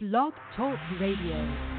[0.00, 1.77] Blog Talk Radio.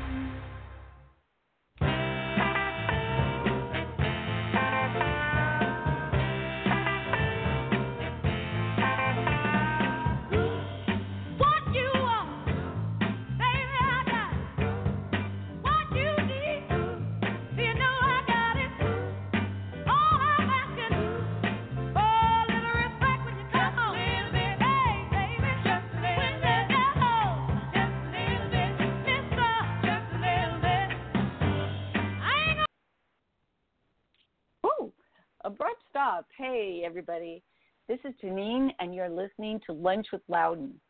[36.51, 37.43] Hey, everybody.
[37.87, 40.81] This is Janine, and you're listening to Lunch with Louden.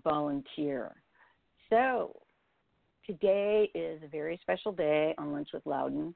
[0.04, 0.92] volunteer.
[1.70, 2.16] So
[3.06, 6.14] today is a very special day on Lunch with Louden.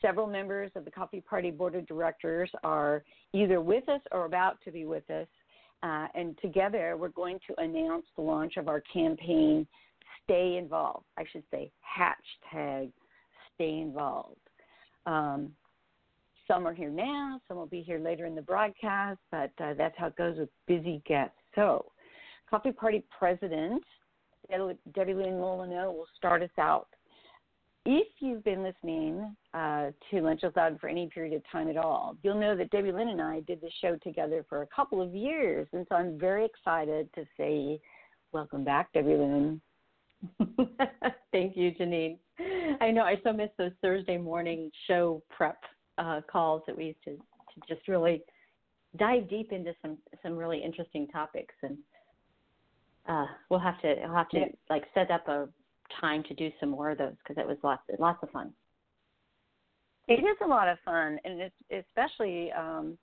[0.00, 4.58] Several members of the Coffee Party Board of Directors are either with us or about
[4.64, 5.26] to be with us.
[5.82, 9.66] Uh, and together we're going to announce the launch of our campaign,
[10.24, 11.06] Stay Involved.
[11.16, 12.92] I should say, hashtag
[13.54, 14.36] Stay Involved.
[15.06, 15.52] Um,
[16.48, 19.94] some are here now, some will be here later in the broadcast, but uh, that's
[19.96, 21.36] how it goes with busy guests.
[21.54, 21.84] So,
[22.50, 23.82] Coffee Party President
[24.50, 26.88] Debilyn Molineaux will start us out.
[27.84, 31.76] If you've been listening uh, to Lunch with Loud for any period of time at
[31.76, 35.14] all, you'll know that Debilyn and I did the show together for a couple of
[35.14, 37.80] years, and so I'm very excited to say
[38.32, 39.60] welcome back, Debilyn.
[41.32, 42.18] Thank you, Janine.
[42.80, 45.58] I know I so miss those Thursday morning show prep
[45.98, 48.22] uh, calls that we used to, to just really
[48.96, 51.76] dive deep into some some really interesting topics and
[53.08, 54.46] uh, we'll have to we'll have to yeah.
[54.70, 55.48] like set up a
[56.00, 58.52] time to do some more of those because it was lots lots of fun.
[60.06, 62.96] It is a lot of fun, and it's especially um,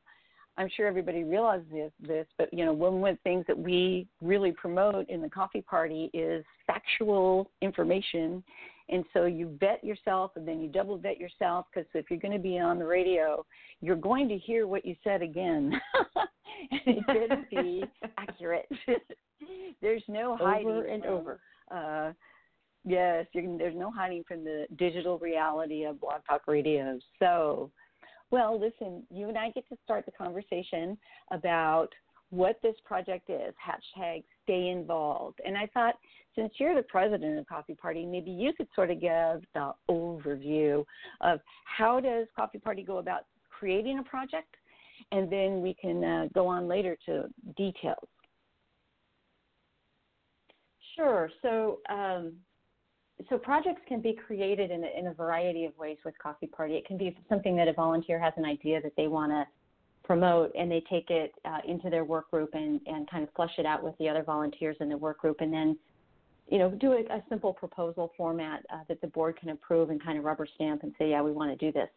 [0.57, 4.07] I'm sure everybody realizes this, this, but you know, one of the things that we
[4.21, 8.43] really promote in the coffee party is factual information
[8.89, 12.33] and so you vet yourself and then you double vet yourself because if you're going
[12.33, 13.45] to be on the radio,
[13.81, 15.73] you're going to hear what you said again.
[16.71, 17.83] and it better be
[18.17, 18.69] accurate.
[19.81, 20.67] There's no hiding.
[20.67, 21.39] Over and from, over.
[21.71, 22.13] Uh,
[22.85, 26.97] yes, there's no hiding from the digital reality of Blog Talk Radio.
[27.19, 27.71] So,
[28.31, 30.97] well, listen, you and I get to start the conversation
[31.31, 31.89] about
[32.31, 33.53] what this project is.
[33.55, 35.39] Hashtag stay involved.
[35.45, 35.95] And I thought,
[36.35, 40.83] since you're the president of Coffee Party, maybe you could sort of give the overview
[41.21, 44.55] of how does Coffee Party go about creating a project,
[45.11, 47.25] and then we can uh, go on later to
[47.55, 48.07] details.
[50.95, 51.29] Sure.
[51.41, 52.33] So, um,
[53.29, 56.75] so projects can be created in a, in a variety of ways with Coffee Party.
[56.75, 59.45] It can be something that a volunteer has an idea that they want to
[60.05, 63.53] promote and they take it uh, into their work group and, and kind of flush
[63.57, 65.77] it out with the other volunteers in the work group and then
[66.47, 70.03] you know do a, a simple proposal format uh, that the board can approve and
[70.03, 71.89] kind of rubber stamp and say yeah we want to do this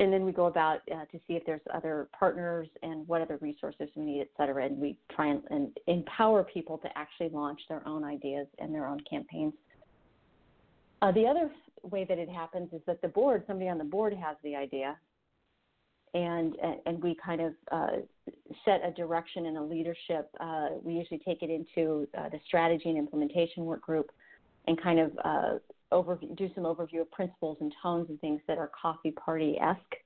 [0.00, 3.38] and then we go about uh, to see if there's other partners and what other
[3.40, 7.60] resources we need et cetera and we try and, and empower people to actually launch
[7.68, 9.54] their own ideas and their own campaigns
[11.04, 11.50] uh, the other
[11.82, 14.96] way that it happens is that the board somebody on the board has the idea
[16.14, 16.56] and
[16.86, 17.96] and we kind of uh,
[18.64, 20.30] set a direction and a leadership.
[20.40, 24.10] Uh, we usually take it into uh, the strategy and implementation work group,
[24.66, 25.58] and kind of uh,
[25.92, 29.96] overview, do some overview of principles and tones and things that are coffee party esque,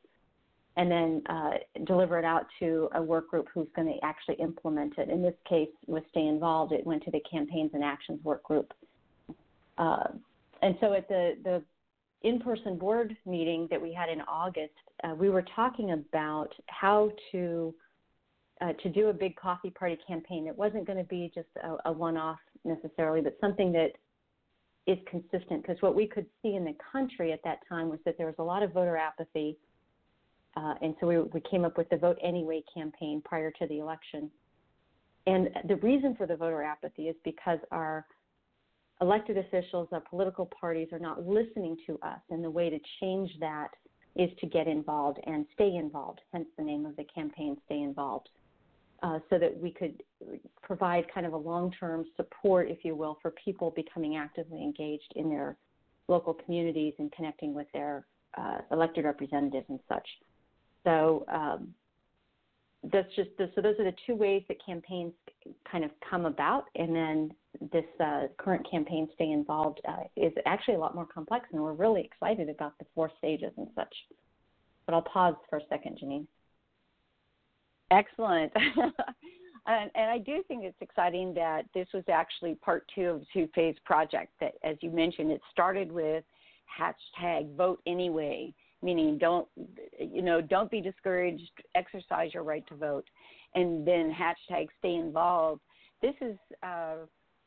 [0.79, 1.51] and then uh,
[1.85, 5.11] deliver it out to a work group who's going to actually implement it.
[5.11, 8.73] In this case, with Stay Involved, it went to the campaigns and actions work group.
[9.77, 10.09] Uh,
[10.63, 11.63] and so at the the
[12.23, 14.73] in-person board meeting that we had in August,
[15.05, 17.75] uh, we were talking about how to
[18.61, 20.47] uh, to do a big coffee party campaign.
[20.47, 23.93] It wasn't going to be just a, a one-off necessarily, but something that
[24.89, 25.63] is consistent.
[25.63, 28.35] Because what we could see in the country at that time was that there was
[28.39, 29.57] a lot of voter apathy,
[30.57, 33.79] uh, and so we, we came up with the Vote Anyway campaign prior to the
[33.79, 34.29] election.
[35.27, 38.07] And the reason for the voter apathy is because our
[39.01, 42.21] elected officials, our political parties are not listening to us.
[42.31, 43.69] And the way to change that
[44.17, 48.29] is to get involved and stay involved, hence the name of the campaign, Stay Involved.
[49.03, 50.03] uh, so that we could
[50.63, 55.29] provide kind of a long-term support, if you will, for people becoming actively engaged in
[55.29, 55.57] their
[56.09, 58.07] local communities and connecting with their
[58.37, 60.09] uh, elected representatives and such.
[60.85, 61.69] So um,
[62.85, 65.13] that's just the, so those are the two ways that campaigns
[65.71, 67.31] kind of come about, and then
[67.73, 71.73] this uh, current campaign stay involved uh, is actually a lot more complex, and we're
[71.73, 73.93] really excited about the four stages and such.
[74.87, 76.27] But I'll pause for a second, Janine.
[77.91, 78.53] Excellent.
[79.67, 83.25] and, and, I do think it's exciting that this was actually part two of a
[83.33, 84.33] two phase project.
[84.41, 86.25] That, as you mentioned, it started with
[86.79, 89.47] hashtag vote anyway, meaning don't,
[89.99, 93.05] you know, don't be discouraged, exercise your right to vote,
[93.55, 95.61] and then hashtag stay involved.
[96.01, 96.97] This is uh,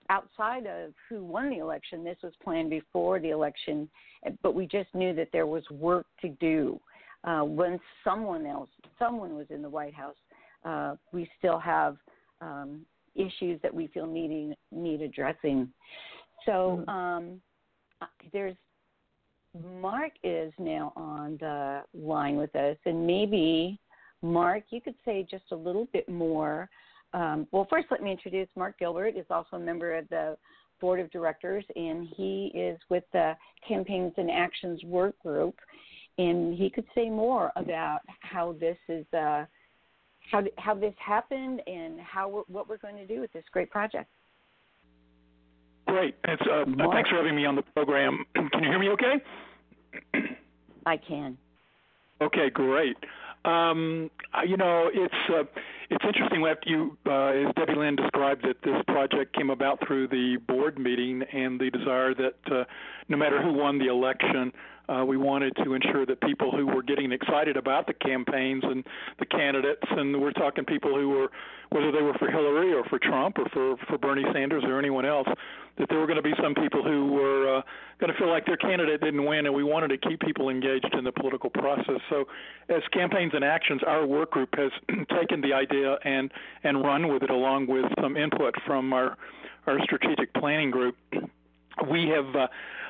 [0.09, 2.03] outside of who won the election.
[2.03, 3.89] This was planned before the election,
[4.43, 6.79] but we just knew that there was work to do.
[7.23, 10.15] Uh, when someone else, someone was in the White House,
[10.65, 11.97] uh, we still have
[12.41, 12.81] um,
[13.15, 15.69] issues that we feel needing need addressing.
[16.45, 16.89] So mm-hmm.
[16.89, 17.41] um,
[18.33, 18.55] there's
[19.59, 23.79] Mark is now on the line with us, and maybe
[24.21, 26.69] Mark, you could say just a little bit more.
[27.13, 29.17] Um, well, first, let me introduce Mark Gilbert.
[29.17, 30.37] is also a member of the
[30.79, 33.33] board of directors, and he is with the
[33.67, 35.55] Campaigns and Actions Work Group,
[36.17, 39.05] and he could say more about how this is.
[39.13, 39.45] Uh,
[40.29, 44.09] how how this happened and how what we're going to do with this great project.
[45.91, 46.15] Great.
[46.23, 48.23] It's, uh, thanks for having me on the program.
[48.33, 49.15] Can you hear me okay?
[50.85, 51.37] I can.
[52.21, 52.95] Okay, great.
[53.43, 54.09] Um,
[54.47, 55.43] you know, it's uh,
[55.91, 60.79] it's interesting you, uh, as Debilyn described it, this project came about through the board
[60.79, 62.63] meeting and the desire that uh,
[63.09, 64.51] no matter who won the election,
[64.89, 68.83] uh, we wanted to ensure that people who were getting excited about the campaigns and
[69.19, 71.31] the candidates, and we're talking people who were,
[71.69, 75.05] whether they were for Hillary or for Trump or for, for Bernie Sanders or anyone
[75.05, 75.27] else,
[75.77, 77.61] that there were going to be some people who were uh,
[77.99, 80.93] going to feel like their candidate didn't win, and we wanted to keep people engaged
[80.93, 82.01] in the political process.
[82.09, 82.25] So,
[82.67, 84.71] as campaigns and actions, our work group has
[85.19, 86.31] taken the idea and
[86.63, 89.17] and run with it along with some input from our
[89.67, 90.95] our strategic planning group.
[91.89, 92.47] We have uh,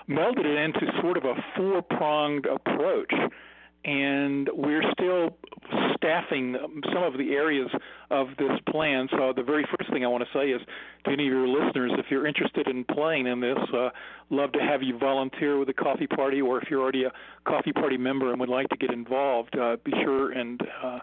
[0.09, 3.13] melded it into sort of a four pronged approach.
[3.83, 5.35] And we're still
[5.95, 6.55] staffing
[6.93, 7.67] some of the areas
[8.11, 9.07] of this plan.
[9.09, 10.61] So, the very first thing I want to say is
[11.05, 13.89] to any of your listeners, if you're interested in playing in this, uh,
[14.29, 17.11] love to have you volunteer with the Coffee Party, or if you're already a
[17.47, 20.99] Coffee Party member and would like to get involved, uh, be sure and uh,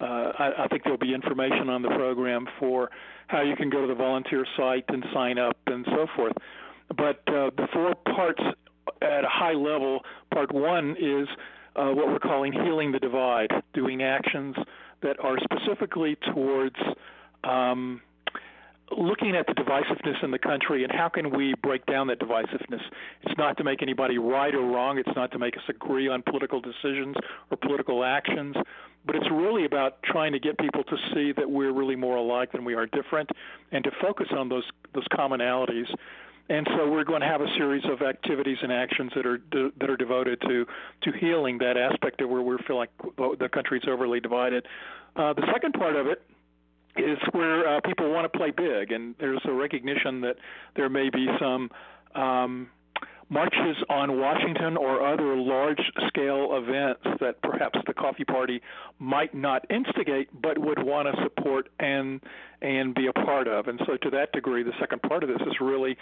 [0.00, 2.90] uh, I, I think there'll be information on the program for
[3.26, 6.32] how you can go to the volunteer site and sign up and so forth.
[6.88, 8.42] But uh, the four parts
[9.02, 10.00] at a high level,
[10.32, 11.28] part one is
[11.76, 14.56] uh, what we're calling healing the divide, doing actions
[15.02, 16.76] that are specifically towards
[17.44, 18.00] um,
[18.96, 22.80] looking at the divisiveness in the country and how can we break down that divisiveness.
[23.22, 24.98] It's not to make anybody right or wrong.
[24.98, 27.16] It's not to make us agree on political decisions
[27.50, 28.56] or political actions,
[29.06, 32.52] but it's really about trying to get people to see that we're really more alike
[32.52, 33.30] than we are different,
[33.72, 34.64] and to focus on those
[34.94, 35.88] those commonalities.
[36.50, 39.70] And so we're going to have a series of activities and actions that are de-
[39.80, 40.66] that are devoted to
[41.02, 44.66] to healing that aspect of where we feel like the country's overly divided.
[45.14, 46.22] Uh, the second part of it
[46.96, 50.36] is where uh, people want to play big, and there's a recognition that
[50.74, 51.70] there may be some
[52.14, 52.70] um,
[53.30, 58.62] marches on Washington or other large scale events that perhaps the Coffee Party
[58.98, 62.20] might not instigate but would want to support and
[62.62, 63.68] and be a part of.
[63.68, 65.96] And so to that degree the second part of this is really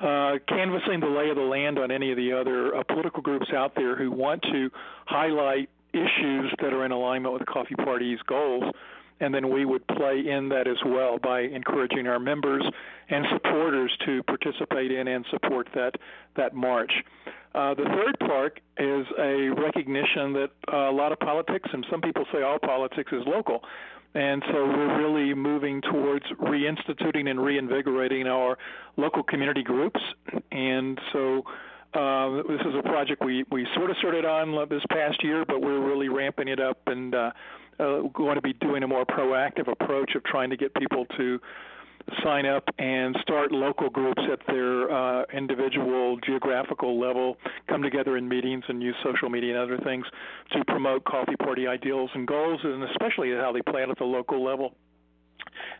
[0.00, 3.48] uh, canvassing the lay of the land on any of the other uh, political groups
[3.54, 4.70] out there who want to
[5.06, 8.64] highlight issues that are in alignment with the Coffee Party's goals.
[9.20, 12.64] And then we would play in that as well by encouraging our members
[13.08, 15.92] and supporters to participate in and support that
[16.36, 16.92] that march.
[17.54, 22.00] Uh, the third part is a recognition that uh, a lot of politics, and some
[22.00, 23.60] people say all politics, is local.
[24.14, 28.58] And so we're really moving towards reinstituting and reinvigorating our
[28.96, 30.00] local community groups.
[30.50, 31.44] And so
[31.94, 35.60] uh, this is a project we, we sort of started on this past year, but
[35.60, 37.14] we're really ramping it up and
[37.80, 41.40] uh, going to be doing a more proactive approach of trying to get people to
[42.22, 47.36] sign up and start local groups at their uh, individual geographical level,
[47.68, 50.04] come together in meetings and use social media and other things
[50.52, 54.44] to promote coffee party ideals and goals, and especially how they out at the local
[54.44, 54.74] level.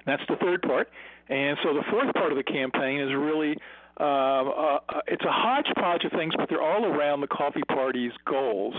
[0.07, 0.91] That's the third part.
[1.29, 3.57] And so the fourth part of the campaign is really
[3.99, 4.79] uh, uh,
[5.09, 8.75] it's a hodgepodge of things, but they're all around the coffee party's goals.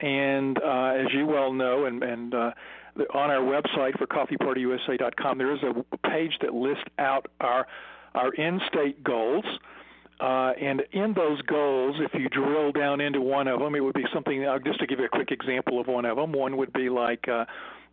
[0.00, 2.50] And uh, as you well know, and, and uh,
[3.12, 7.66] on our website for coffeepartyusa.com, there is a page that lists out our
[8.14, 9.44] our end-state goals.
[10.18, 13.94] Uh, and in those goals, if you drill down into one of them, it would
[13.94, 14.44] be something.
[14.44, 16.90] Uh, just to give you a quick example of one of them, one would be
[16.90, 17.44] like uh,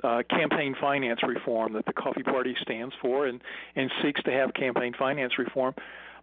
[0.03, 3.41] uh, campaign finance reform that the Coffee Party stands for and
[3.75, 5.73] and seeks to have campaign finance reform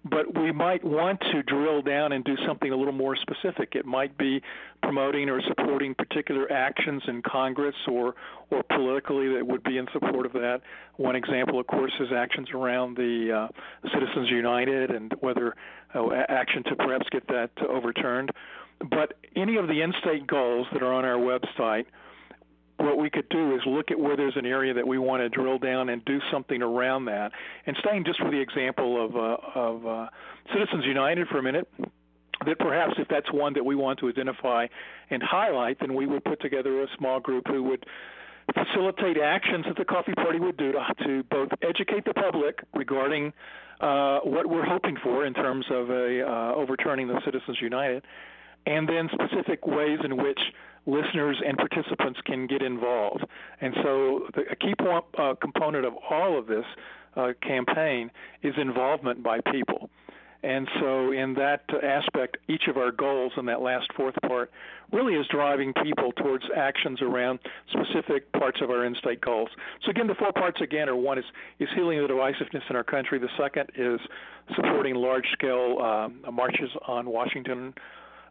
[0.04, 3.74] but we might want to drill down and do something a little more specific.
[3.74, 4.42] It might be
[4.82, 8.14] promoting or supporting particular actions in Congress or
[8.50, 10.60] or politically that would be in support of that.
[10.96, 15.56] One example, of course, is actions around the uh, Citizens United and whether
[15.94, 18.30] uh, action to perhaps get that overturned.
[18.90, 21.86] But any of the end-state goals that are on our website
[22.76, 25.28] what we could do is look at where there's an area that we want to
[25.28, 27.32] drill down and do something around that.
[27.66, 30.06] And staying just with the example of, uh, of uh,
[30.52, 31.68] Citizens United for a minute,
[32.44, 34.66] that perhaps if that's one that we want to identify
[35.10, 37.86] and highlight, then we would put together a small group who would
[38.52, 43.32] facilitate actions that the Coffee Party would do to, to both educate the public regarding
[43.80, 48.04] uh, what we're hoping for in terms of a uh, overturning the Citizens United,
[48.66, 50.40] and then specific ways in which
[50.86, 53.24] listeners and participants can get involved.
[53.60, 56.64] And so, the, a key point, uh, component of all of this
[57.16, 58.10] uh, campaign
[58.42, 59.90] is involvement by people.
[60.42, 64.50] And so, in that aspect, each of our goals in that last fourth part
[64.92, 67.38] really is driving people towards actions around
[67.70, 69.48] specific parts of our end-state goals.
[69.82, 71.24] So, again, the four parts again are one is
[71.60, 73.18] is healing the divisiveness in our country.
[73.18, 73.98] The second is
[74.54, 77.72] supporting large-scale uh, marches on Washington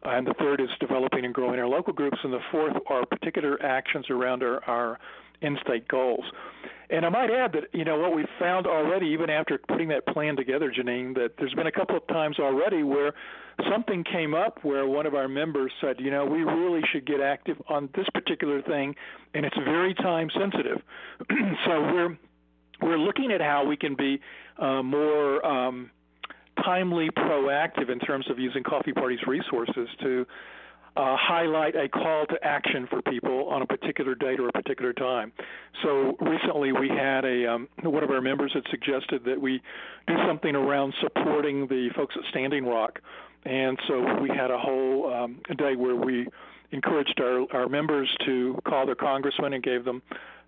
[0.05, 3.61] and the third is developing and growing our local groups, and the fourth are particular
[3.63, 4.99] actions around our, our
[5.41, 6.23] end-state goals.
[6.89, 10.05] And I might add that you know what we've found already, even after putting that
[10.05, 13.13] plan together, Janine, that there's been a couple of times already where
[13.71, 17.19] something came up where one of our members said, you know, we really should get
[17.19, 18.95] active on this particular thing,
[19.33, 20.81] and it's very time sensitive.
[21.65, 22.17] so we're
[22.81, 24.19] we're looking at how we can be
[24.59, 25.89] uh, more um,
[26.63, 30.25] timely, proactive in terms of using Coffee Party's resources to
[30.95, 34.93] uh, highlight a call to action for people on a particular date or a particular
[34.93, 35.31] time.
[35.81, 39.61] So recently, we had a um, one of our members had suggested that we
[40.07, 42.99] do something around supporting the folks at Standing Rock,
[43.45, 46.27] and so we had a whole um, day where we
[46.71, 50.01] encouraged our, our members to call their congressman and gave them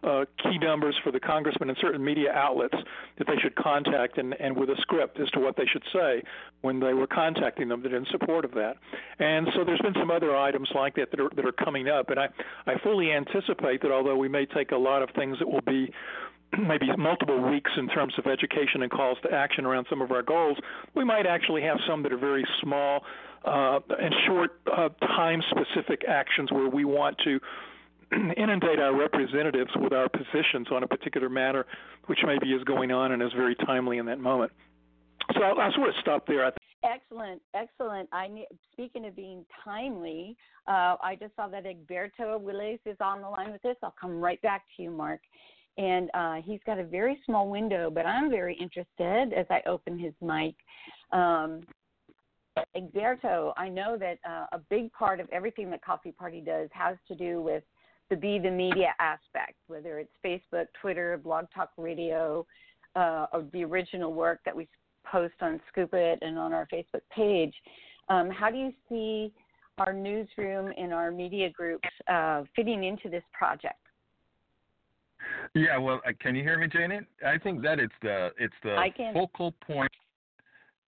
[0.06, 2.76] uh, key numbers for the congressman and certain media outlets
[3.18, 6.22] that they should contact and, and with a script as to what they should say
[6.62, 8.76] when they were contacting them that in support of that.
[9.20, 12.10] And so there's been some other items like that that are, that are coming up.
[12.10, 12.28] And I,
[12.68, 15.92] I fully anticipate that although we may take a lot of things that will be
[16.60, 20.22] maybe multiple weeks in terms of education and calls to action around some of our
[20.22, 20.58] goals,
[20.94, 23.04] we might actually have some that are very small
[23.44, 27.40] uh, and short uh, time specific actions where we want to
[28.38, 31.66] inundate our representatives with our positions on a particular matter,
[32.06, 34.52] which maybe is going on and is very timely in that moment.
[35.34, 36.52] So I'll, I'll sort of stop there.
[36.84, 38.08] Excellent, excellent.
[38.12, 43.30] I speaking of being timely, uh, I just saw that Egberto Willies is on the
[43.30, 43.76] line with us.
[43.82, 45.22] I'll come right back to you, Mark.
[45.78, 50.00] And uh, he's got a very small window, but I'm very interested as I open
[50.00, 50.56] his mic.
[51.12, 51.64] Um,
[52.78, 56.96] Egberto, I know that uh, a big part of everything that Coffee Party does has
[57.10, 57.64] to do with
[58.10, 62.46] the be the media aspect, whether it's Facebook, Twitter, Blog Talk Radio,
[62.96, 64.68] uh, or the original work that we
[65.06, 67.54] post on Scoop It and on our Facebook page.
[68.10, 69.32] Um, how do you see
[69.78, 73.76] our newsroom and our media groups uh, fitting into this project?
[75.54, 77.06] Yeah, well, uh, can you hear me, Janet?
[77.26, 78.76] I think that it's the it's the
[79.14, 79.92] focal point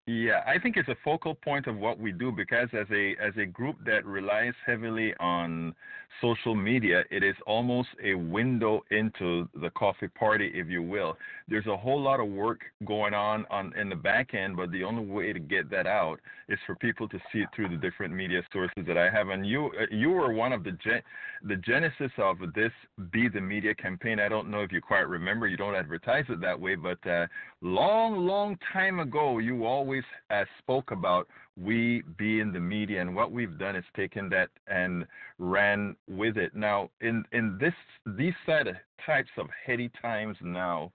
[0.06, 3.32] yeah, I think it's a focal point of what we do because as a as
[3.36, 5.74] a group that relies heavily on
[6.20, 11.16] social media, it is almost a window into the coffee party, if you will.
[11.48, 14.84] There's a whole lot of work going on on in the back end, but the
[14.84, 18.14] only way to get that out is for people to see it through the different
[18.14, 19.30] media sources that I have.
[19.30, 21.02] And you uh, you were one of the gen,
[21.42, 22.72] the genesis of this
[23.10, 24.20] Be the Media campaign.
[24.20, 25.48] I don't know if you quite remember.
[25.48, 27.26] You don't advertise it that way, but uh,
[27.60, 33.14] long long time ago, you always always uh, spoke about we being the media, and
[33.14, 35.06] what we've done is taken that and
[35.38, 36.54] ran with it.
[36.54, 37.74] Now, in in this
[38.16, 40.92] these types of heady times now,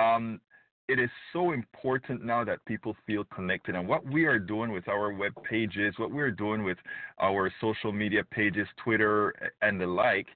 [0.00, 0.40] um,
[0.88, 3.74] it is so important now that people feel connected.
[3.74, 6.78] And what we are doing with our web pages, what we're doing with
[7.20, 9.32] our social media pages, Twitter
[9.62, 10.26] and the like,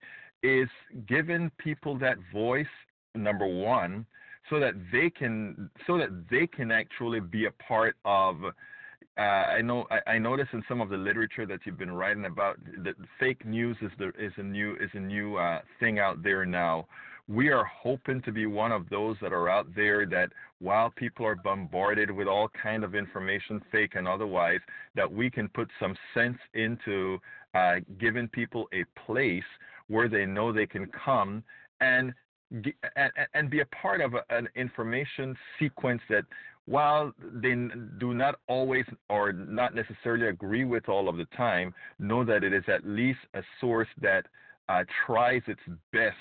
[0.43, 0.69] is
[1.07, 2.67] giving people that voice.
[3.15, 4.07] Number one,
[4.51, 8.37] so that they can so that they can actually be a part of
[9.19, 12.27] uh, I know I, I noticed in some of the literature that you've been writing
[12.27, 16.23] about that fake news is the is a new is a new uh, thing out
[16.23, 16.87] there now.
[17.27, 21.27] We are hoping to be one of those that are out there that while people
[21.27, 24.61] are bombarded with all kind of information, fake and otherwise,
[24.95, 27.19] that we can put some sense into
[27.53, 29.45] uh, giving people a place
[29.89, 31.43] where they know they can come
[31.81, 32.15] and
[32.51, 36.25] and, and be a part of an information sequence that
[36.67, 37.55] while they
[37.99, 42.53] do not always or not necessarily agree with all of the time, know that it
[42.53, 44.27] is at least a source that
[44.69, 45.61] uh, tries its
[45.93, 46.17] best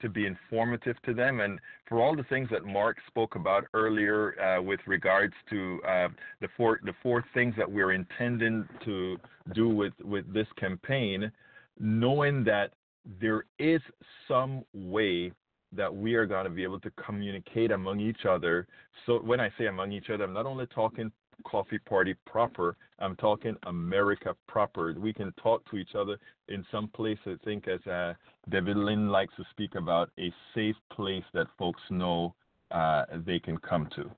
[0.00, 1.40] to be informative to them.
[1.40, 1.58] And
[1.88, 6.08] for all the things that Mark spoke about earlier uh, with regards to uh,
[6.40, 9.16] the four the four things that we're intending to
[9.54, 11.30] do with with this campaign,
[11.78, 12.72] knowing that
[13.20, 13.80] there is
[14.28, 15.32] some way
[15.72, 18.66] that we are going to be able to communicate among each other.
[19.06, 21.12] So when I say among each other, I'm not only talking
[21.44, 24.94] coffee party proper, I'm talking America proper.
[24.98, 28.14] We can talk to each other in some place, I think, as uh,
[28.50, 32.34] Debilyn likes to speak about, a safe place that folks know
[32.70, 34.10] uh, they can come to.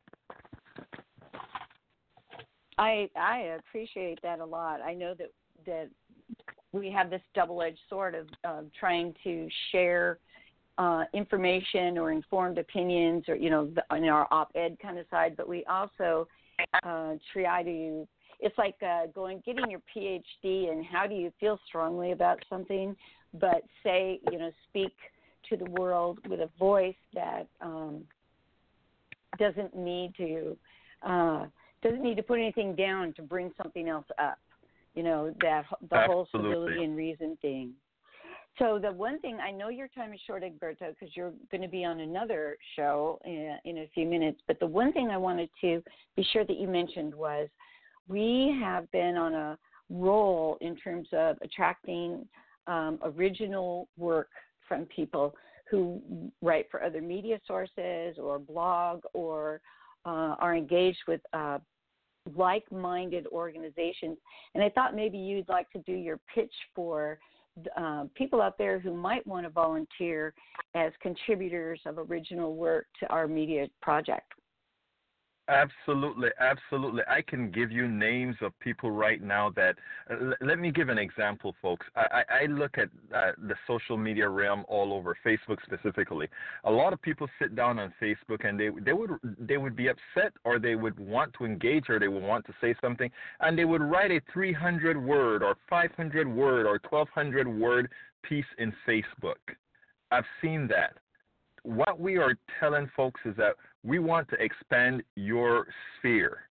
[2.79, 4.81] I I appreciate that a lot.
[4.81, 5.31] I know that
[5.67, 5.89] that
[6.73, 10.19] we have this double-edged sword of uh, trying to share
[10.79, 15.37] uh, information or informed opinions, or you know, the, on our op-ed kind of side,
[15.37, 16.27] but we also
[16.83, 18.07] uh, try to.
[18.41, 22.97] It's like uh, going getting your PhD and how do you feel strongly about something,
[23.35, 24.93] but say you know speak
[25.49, 28.03] to the world with a voice that um,
[29.39, 30.57] doesn't need to
[31.07, 31.47] uh,
[31.83, 34.39] doesn't need to put anything down to bring something else up.
[34.95, 36.07] You know that the Absolutely.
[36.07, 37.73] whole civility and reason thing.
[38.59, 41.69] So the one thing I know your time is short, Egberto, because you're going to
[41.69, 44.41] be on another show in, in a few minutes.
[44.47, 45.83] But the one thing I wanted to
[46.17, 47.49] be sure that you mentioned was
[48.09, 52.27] we have been on a roll in terms of attracting
[52.67, 54.29] um, original work
[54.69, 55.35] from people
[55.71, 56.03] who
[56.43, 59.61] write for other media sources or blog or
[60.05, 61.59] uh, are engaged with uh,
[62.37, 64.19] like minded organizations.
[64.55, 67.19] And I thought maybe you'd like to do your pitch for
[67.77, 70.33] uh, people out there who might want to volunteer
[70.75, 74.33] as contributors of original work to our media project.
[75.49, 77.03] Absolutely, absolutely.
[77.09, 79.75] I can give you names of people right now that.
[80.09, 81.85] Uh, let me give an example, folks.
[81.97, 86.29] I, I, look at uh, the social media realm all over, Facebook specifically.
[86.63, 89.89] A lot of people sit down on Facebook and they they would they would be
[89.89, 93.59] upset or they would want to engage or they would want to say something and
[93.59, 97.91] they would write a 300 word or 500 word or 1200 word
[98.23, 99.43] piece in Facebook.
[100.13, 100.99] I've seen that.
[101.65, 105.67] What we are telling folks is that we want to expand your
[105.99, 106.49] sphere.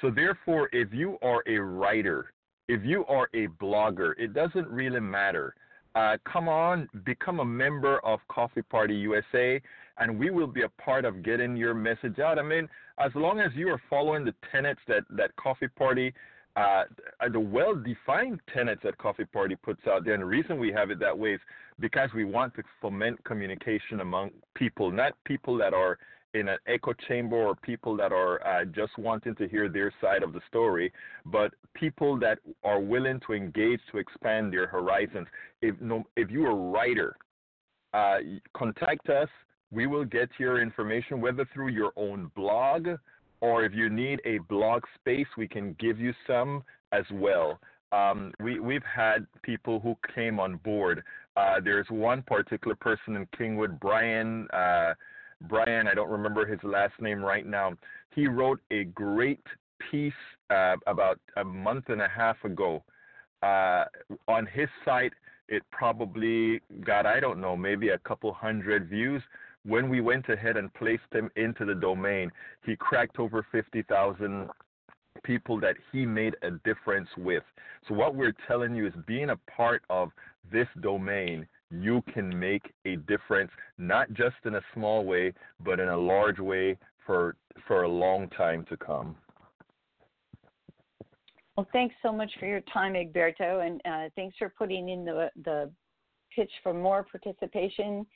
[0.00, 2.32] So, therefore, if you are a writer,
[2.68, 5.54] if you are a blogger, it doesn't really matter.
[5.94, 9.60] Uh, come on, become a member of Coffee Party USA,
[9.98, 12.38] and we will be a part of getting your message out.
[12.38, 16.12] I mean, as long as you are following the tenets that, that Coffee Party,
[16.56, 16.84] uh,
[17.32, 20.90] the well defined tenets that Coffee Party puts out there, and the reason we have
[20.90, 21.40] it that way is
[21.80, 25.98] because we want to foment communication among people, not people that are
[26.34, 30.22] in an echo chamber or people that are uh, just wanting to hear their side
[30.22, 30.92] of the story,
[31.24, 35.26] but people that are willing to engage to expand their horizons.
[35.62, 37.16] If no, if you're a writer,
[37.94, 38.18] uh,
[38.54, 39.28] contact us.
[39.72, 42.86] We will get your information, whether through your own blog
[43.40, 46.62] or if you need a blog space, we can give you some
[46.92, 47.58] as well.
[47.92, 51.02] Um, we, we've had people who came on board.
[51.36, 54.48] Uh, there's one particular person in Kingwood, Brian.
[54.52, 54.94] Uh,
[55.42, 57.74] Brian, I don't remember his last name right now.
[58.14, 59.44] He wrote a great
[59.90, 60.12] piece
[60.50, 62.82] uh, about a month and a half ago.
[63.42, 63.84] Uh,
[64.28, 65.12] on his site,
[65.48, 69.22] it probably got, I don't know, maybe a couple hundred views.
[69.64, 72.30] When we went ahead and placed him into the domain,
[72.64, 74.48] he cracked over 50,000
[75.22, 77.42] people that he made a difference with.
[77.88, 80.10] So, what we're telling you is being a part of
[80.50, 85.32] this domain you can make a difference, not just in a small way,
[85.64, 87.34] but in a large way for
[87.66, 89.16] for a long time to come.
[91.56, 95.30] Well, thanks so much for your time, Egberto, and uh, thanks for putting in the
[95.44, 95.68] the
[96.34, 98.06] pitch for more participation.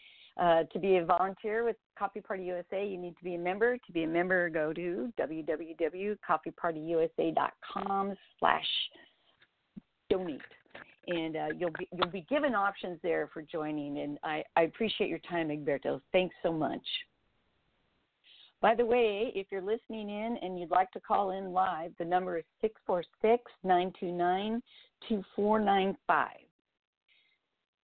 [0.40, 3.76] Uh, to be a volunteer with Coffee Party USA, you need to be a member.
[3.76, 8.68] To be a member, go to www.coffeepartyusa.com slash
[10.08, 10.40] donate
[11.06, 13.98] and uh, you'll be you'll be given options there for joining.
[13.98, 16.00] And I, I appreciate your time, Egberto.
[16.12, 16.84] Thanks so much.
[18.60, 22.04] By the way, if you're listening in and you'd like to call in live, the
[22.04, 24.62] number is 646 929
[25.08, 26.28] 2495.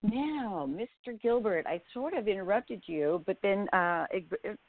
[0.03, 1.21] Now, Mr.
[1.21, 4.07] Gilbert, I sort of interrupted you, but then uh,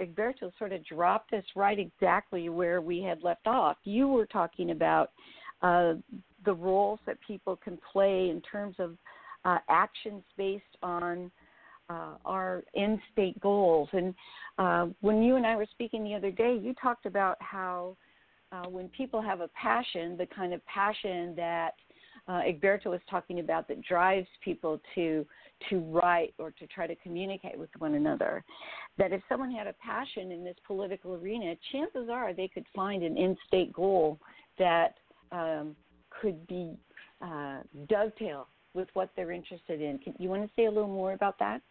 [0.01, 3.77] Egberto sort of dropped us right exactly where we had left off.
[3.83, 5.11] You were talking about
[5.61, 5.93] uh,
[6.45, 8.97] the roles that people can play in terms of
[9.45, 11.31] uh, actions based on
[11.89, 13.89] uh, our end state goals.
[13.93, 14.13] And
[14.57, 17.95] uh, when you and I were speaking the other day, you talked about how
[18.51, 21.71] uh, when people have a passion, the kind of passion that
[22.27, 25.25] uh, Egberto was talking about that drives people to
[25.69, 28.43] to write or to try to communicate with one another.
[28.97, 33.01] That if someone had a passion in this political arena, chances are they could find
[33.01, 34.19] an end-state goal
[34.59, 34.95] that
[35.31, 35.75] um,
[36.21, 36.77] could be
[37.21, 37.59] uh,
[37.89, 39.97] dovetail with what they're interested in.
[39.99, 41.61] Can, you want to say a little more about that?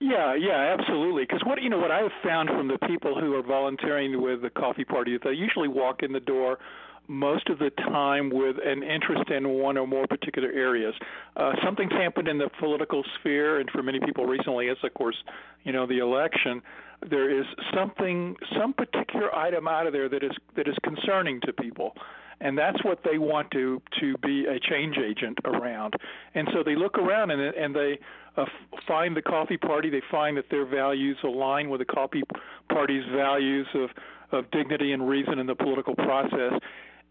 [0.00, 1.24] Yeah, yeah, absolutely.
[1.24, 4.40] Because what you know, what I have found from the people who are volunteering with
[4.40, 6.58] the coffee party is they usually walk in the door
[7.06, 10.94] most of the time with an interest in one or more particular areas.
[11.36, 15.16] Uh, something's happened in the political sphere, and for many people recently, is of course,
[15.64, 16.62] you know, the election.
[17.10, 21.52] There is something, some particular item out of there that is that is concerning to
[21.52, 21.94] people,
[22.40, 25.94] and that's what they want to to be a change agent around.
[26.34, 27.98] And so they look around and and they
[28.36, 28.44] uh,
[28.86, 29.90] find the coffee party.
[29.90, 32.22] They find that their values align with the coffee
[32.68, 33.90] party's values of
[34.32, 36.52] of dignity and reason in the political process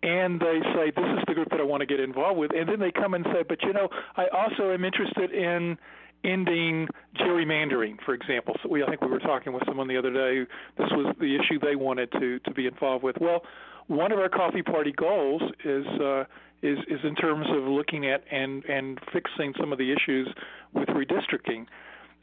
[0.01, 2.69] and they say this is the group that I want to get involved with, and
[2.69, 5.77] then they come and say, but you know, I also am interested in
[6.23, 6.87] ending
[7.17, 8.55] gerrymandering, for example.
[8.61, 10.49] So we, I think we were talking with someone the other day.
[10.77, 13.17] This was the issue they wanted to to be involved with.
[13.19, 13.43] Well,
[13.89, 16.23] one of our coffee party goals is uh,
[16.61, 20.29] is is in terms of looking at and and fixing some of the issues
[20.73, 21.65] with redistricting.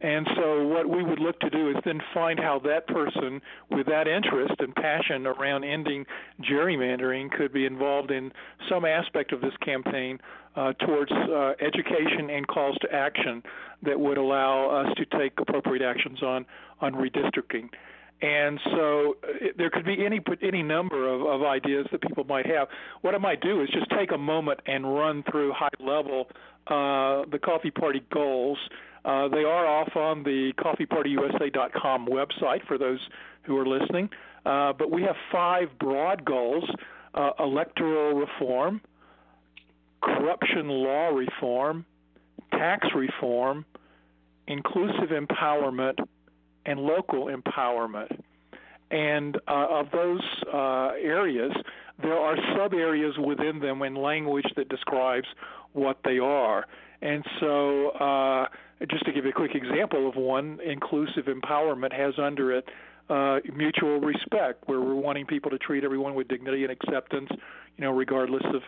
[0.03, 3.87] And so, what we would look to do is then find how that person with
[3.87, 6.05] that interest and passion around ending
[6.43, 8.31] gerrymandering could be involved in
[8.69, 10.21] some aspect of this campaign
[10.55, 13.43] uh, towards uh, education and calls to action
[13.83, 16.45] that would allow us to take appropriate actions on
[16.81, 17.71] on redistricting.
[18.23, 22.47] And so it, there could be any any number of, of ideas that people might
[22.47, 22.69] have.
[23.03, 26.29] What I might do is just take a moment and run through high level
[26.67, 28.59] uh, the coffee party goals
[29.07, 32.99] uh, they are off on the coffeepartyusa.com website for those
[33.45, 34.11] who are listening.
[34.45, 36.65] Uh, but we have five broad goals
[37.15, 38.81] uh, electoral reform,
[40.03, 41.87] corruption law reform,
[42.51, 43.65] tax reform,
[44.49, 45.99] inclusive empowerment,
[46.67, 48.21] and local empowerment.
[48.91, 51.53] And uh, of those uh, areas,
[52.03, 55.27] there are sub areas within them in language that describes
[55.73, 56.67] what they are.
[57.03, 58.47] And so, uh,
[58.91, 62.69] just to give you a quick example of one, inclusive empowerment has under it
[63.09, 67.29] uh, mutual respect, where we're wanting people to treat everyone with dignity and acceptance,
[67.77, 68.63] you know, regardless of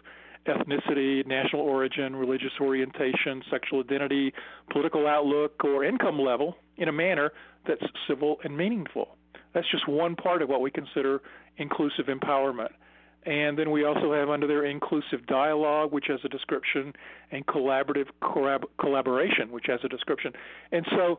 [0.46, 4.32] ethnicity, national origin, religious orientation, sexual identity,
[4.70, 7.32] political outlook, or income level in a manner
[7.68, 9.16] that's civil and meaningful.
[9.54, 11.22] That's just one part of what we consider
[11.56, 12.72] inclusive empowerment.
[13.24, 16.92] And then we also have under there inclusive dialogue, which has a description,
[17.30, 18.06] and collaborative
[18.80, 20.32] collaboration, which has a description.
[20.72, 21.18] And so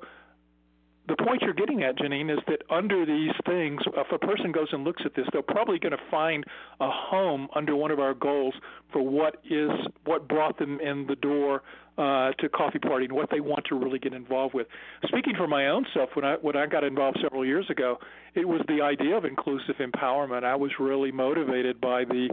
[1.07, 4.67] the point you're getting at, Janine, is that under these things, if a person goes
[4.71, 6.45] and looks at this, they're probably going to find
[6.79, 8.53] a home under one of our goals
[8.93, 9.71] for what is
[10.05, 11.63] what brought them in the door
[11.99, 14.67] uh, to Coffee Party and what they want to really get involved with.
[15.05, 17.97] Speaking for my own self, when I when I got involved several years ago,
[18.35, 20.45] it was the idea of inclusive empowerment.
[20.45, 22.29] I was really motivated by the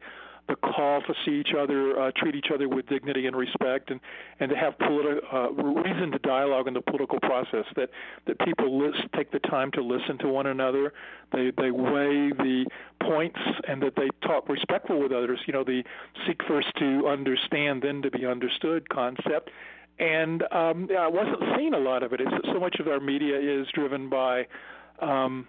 [0.49, 4.01] the call to see each other, uh, treat each other with dignity and respect, and
[4.41, 7.65] and to have politi- uh, reason to dialogue in the political process.
[7.75, 7.91] That
[8.27, 10.93] that people list, take the time to listen to one another,
[11.33, 12.67] they they weigh the
[13.03, 15.41] points, and that they talk respectful with others.
[15.47, 15.83] You know, the
[16.27, 19.51] seek first to understand, then to be understood concept.
[19.99, 22.21] And um, yeah, I wasn't seeing a lot of it.
[22.21, 24.47] It's, so much of our media is driven by
[25.01, 25.49] um,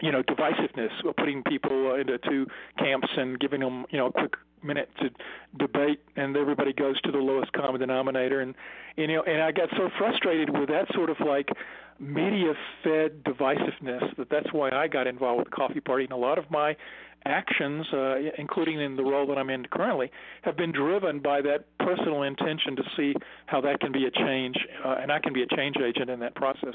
[0.00, 2.46] you know divisiveness, uh, putting people uh, into two
[2.78, 5.10] camps and giving them you know a quick minute to
[5.58, 8.54] debate, and everybody goes to the lowest common denominator, and
[8.96, 11.48] you know, and I got so frustrated with that sort of like
[11.98, 16.38] media-fed divisiveness that that's why I got involved with the Coffee Party, and a lot
[16.38, 16.76] of my
[17.24, 20.10] actions, uh, including in the role that I'm in currently,
[20.42, 23.14] have been driven by that personal intention to see
[23.46, 26.18] how that can be a change, uh, and I can be a change agent in
[26.20, 26.74] that process.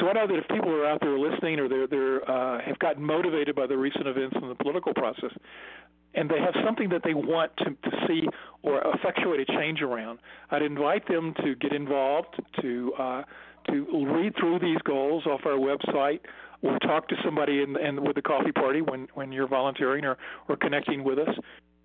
[0.00, 2.78] So I know that if people are out there listening or they're, they're uh, have
[2.78, 5.30] gotten motivated by the recent events in the political process,
[6.14, 8.22] and they have something that they want to, to see
[8.62, 10.18] or effectuate a change around.
[10.50, 13.22] I'd invite them to get involved, to uh,
[13.68, 16.20] to read through these goals off our website,
[16.62, 20.16] or talk to somebody in, in with the coffee party when when you're volunteering or
[20.48, 21.36] or connecting with us.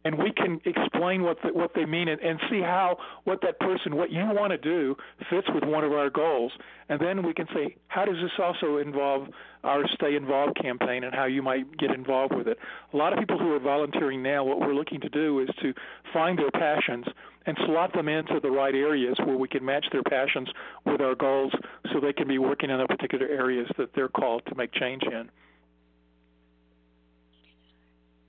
[0.05, 3.59] And we can explain what the, what they mean and, and see how what that
[3.59, 4.95] person what you want to do
[5.29, 6.53] fits with one of our goals.
[6.87, 9.27] And then we can say how does this also involve
[9.65, 12.57] our stay involved campaign and how you might get involved with it?
[12.93, 15.73] A lot of people who are volunteering now what we're looking to do is to
[16.13, 17.05] find their passions
[17.49, 20.47] and slot them into the right areas where we can match their passions
[20.85, 21.51] with our goals
[21.91, 25.03] so they can be working in the particular areas that they're called to make change
[25.03, 25.29] in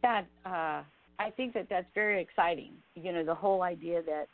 [0.02, 0.82] that uh
[1.20, 2.72] I think that that's very exciting.
[2.94, 4.26] You know, the whole idea that,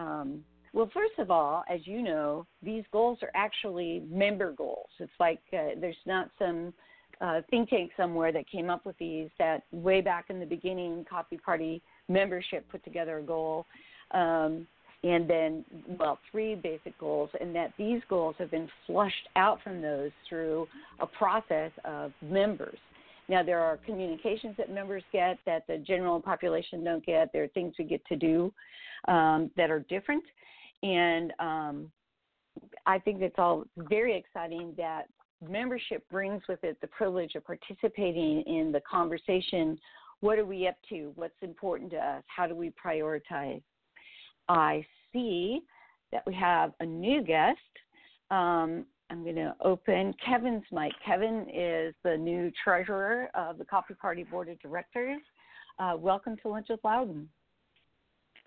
[0.00, 4.88] um, well, first of all, as you know, these goals are actually member goals.
[5.00, 6.72] It's like uh, there's not some
[7.20, 9.30] uh, think tank somewhere that came up with these.
[9.40, 13.66] That way back in the beginning, Coffee Party membership put together a goal.
[14.12, 14.66] Um,
[15.04, 15.64] and then
[15.98, 20.66] well three basic goals and that these goals have been flushed out from those through
[20.98, 22.78] a process of members
[23.28, 27.30] now, there are communications that members get that the general population don't get.
[27.32, 28.52] There are things we get to do
[29.06, 30.24] um, that are different.
[30.82, 31.92] And um,
[32.86, 35.04] I think it's all very exciting that
[35.46, 39.78] membership brings with it the privilege of participating in the conversation.
[40.20, 41.12] What are we up to?
[41.14, 42.22] What's important to us?
[42.34, 43.62] How do we prioritize?
[44.48, 45.60] I see
[46.12, 47.58] that we have a new guest.
[48.30, 50.92] Um, I'm going to open Kevin's mic.
[51.04, 55.20] Kevin is the new treasurer of the Coffee Party Board of Directors.
[55.78, 57.28] Uh, welcome to Lunch with Louden.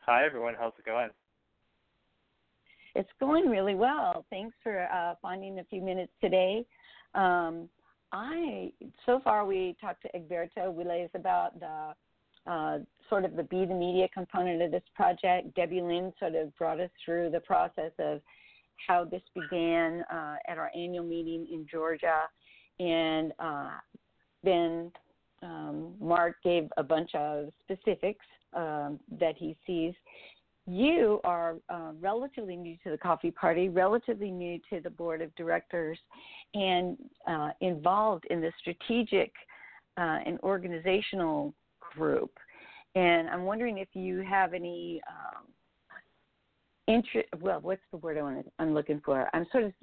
[0.06, 0.56] Hi, everyone.
[0.60, 1.10] How's it going?
[2.96, 4.26] It's going really well.
[4.30, 6.66] Thanks for uh, finding a few minutes today.
[7.16, 7.70] Um,
[8.12, 8.72] I
[9.06, 11.94] so far we talked to Egberto Willies about the
[12.48, 15.56] uh, sort of the be the media component of this project.
[15.56, 18.22] Debilyn sort of brought us through the process of
[18.88, 22.22] how this began uh, at our annual meeting in Georgia,
[22.80, 23.72] and uh,
[24.44, 24.92] then
[25.44, 29.94] um, Mark gave a bunch of specifics um, that he sees.
[30.68, 35.34] You are uh, relatively new to the coffee party, relatively new to the board of
[35.36, 35.98] directors,
[36.54, 39.32] and uh, involved in the strategic
[39.98, 41.54] uh, and organizational
[41.96, 42.32] group.
[42.96, 45.46] And I'm wondering if you have any um,
[46.88, 47.30] interest.
[47.40, 49.30] Well, what's the word I want to, I'm looking for?
[49.34, 49.74] I'm sort of.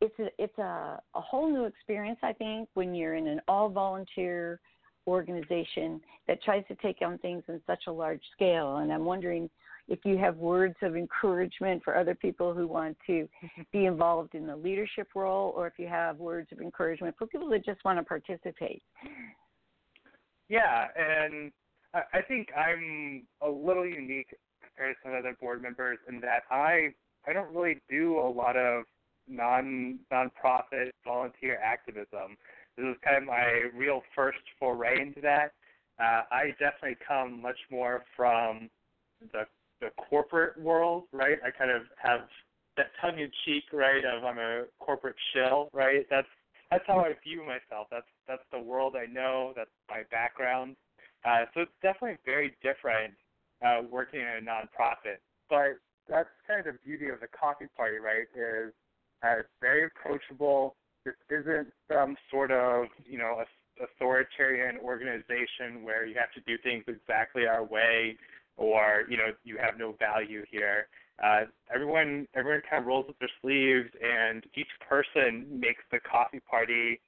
[0.00, 3.68] It's a it's a, a whole new experience, I think, when you're in an all
[3.68, 4.60] volunteer
[5.08, 8.76] organization that tries to take on things in such a large scale.
[8.76, 9.50] And I'm wondering
[9.88, 13.28] if you have words of encouragement for other people who want to
[13.72, 17.48] be involved in the leadership role, or if you have words of encouragement for people
[17.50, 18.82] that just want to participate.
[20.48, 21.52] Yeah, and
[21.94, 26.42] I I think I'm a little unique compared to some other board members in that
[26.50, 26.92] I
[27.26, 28.84] I don't really do a lot of
[29.28, 32.36] non nonprofit volunteer activism.
[32.76, 35.52] This is kind of my real first foray into that.
[35.98, 38.70] Uh, I definitely come much more from
[39.32, 39.44] the
[39.80, 41.38] the corporate world, right?
[41.44, 42.20] I kind of have
[42.76, 46.06] that tongue in cheek, right, of I'm a corporate shill, right?
[46.10, 46.28] That's
[46.70, 47.88] that's how I view myself.
[47.90, 49.52] That's that's the world I know.
[49.56, 50.76] That's my background.
[51.24, 53.14] Uh, so it's definitely very different
[53.64, 55.18] uh, working in a nonprofit.
[55.48, 58.28] But that's kind of the beauty of the coffee party, right?
[58.36, 58.72] Is
[59.22, 60.76] uh, it's very approachable.
[61.04, 63.42] This isn't some sort of you know
[63.80, 68.16] authoritarian organization where you have to do things exactly our way,
[68.56, 70.88] or you know you have no value here.
[71.22, 71.40] Uh,
[71.74, 77.00] everyone everyone kind of rolls up their sleeves, and each person makes the coffee party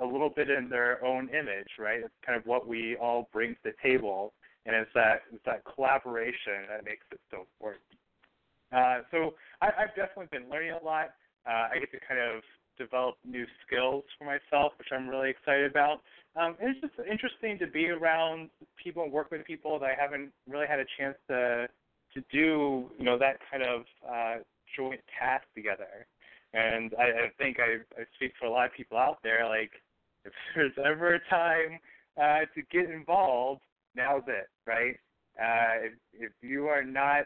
[0.00, 2.00] a little bit in their own image, right?
[2.00, 4.34] It's kind of what we all bring to the table
[4.68, 7.88] and it's that it's that collaboration that makes it so important.
[8.70, 11.16] Uh, so I, I've definitely been learning a lot.
[11.48, 12.44] Uh, I get to kind of
[12.76, 16.04] develop new skills for myself, which I'm really excited about.
[16.36, 20.30] Um, it's just interesting to be around people and work with people that I haven't
[20.46, 21.66] really had a chance to
[22.14, 24.42] to do, you know, that kind of uh,
[24.76, 26.06] joint task together.
[26.54, 29.46] And I, I think I, I speak for a lot of people out there.
[29.48, 29.70] Like,
[30.24, 31.78] if there's ever a time
[32.16, 33.62] uh, to get involved,
[33.94, 34.96] now's it, right?
[35.40, 37.24] Uh, if, if you are not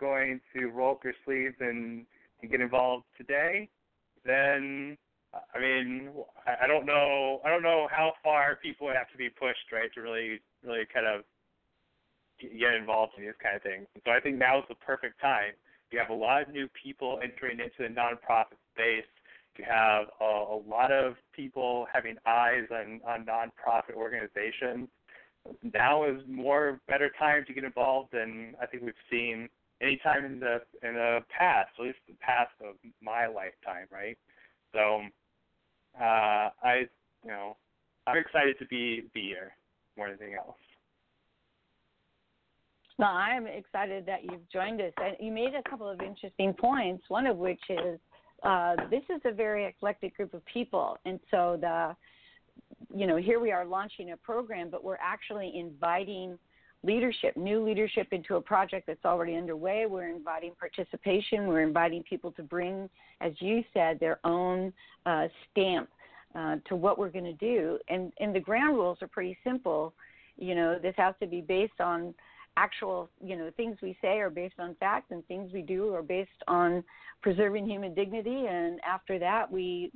[0.00, 2.04] going to roll up your sleeves and,
[2.42, 3.68] and get involved today,
[4.24, 4.96] then
[5.54, 6.10] I mean,
[6.46, 7.40] I don't know.
[7.44, 11.06] I don't know how far people have to be pushed, right, to really, really kind
[11.06, 11.24] of
[12.58, 13.86] get involved in these kind of things.
[14.04, 15.52] So I think now is the perfect time.
[15.90, 19.06] You have a lot of new people entering into the nonprofit space.
[19.58, 24.88] You have a, a lot of people having eyes on, on nonprofit organizations
[25.62, 29.48] now is more better time to get involved than I think we've seen
[29.82, 34.16] any time in the in the past, at least the past of my lifetime, right?
[34.72, 35.02] So
[36.00, 36.86] uh, I,
[37.22, 37.56] you know,
[38.06, 39.52] I'm excited to be be here
[39.96, 40.56] more than anything else.
[42.98, 44.92] Well, I'm excited that you've joined us.
[44.98, 47.02] And you made a couple of interesting points.
[47.08, 47.98] One of which is
[48.44, 51.96] uh, this is a very eclectic group of people, and so the,
[52.94, 56.38] you know, here we are launching a program, but we're actually inviting
[56.82, 59.86] leadership, new leadership into a project that's already underway.
[59.86, 61.46] We're inviting participation.
[61.46, 62.90] We're inviting people to bring,
[63.22, 64.72] as you said, their own
[65.06, 65.88] uh, stamp
[66.34, 67.78] uh, to what we're going to do.
[67.88, 69.94] And and the ground rules are pretty simple.
[70.36, 72.14] You know, this has to be based on
[72.56, 76.02] actual, you know, things we say are based on facts, and things we do are
[76.02, 76.84] based on
[77.22, 78.46] preserving human dignity.
[78.46, 79.90] And after that, we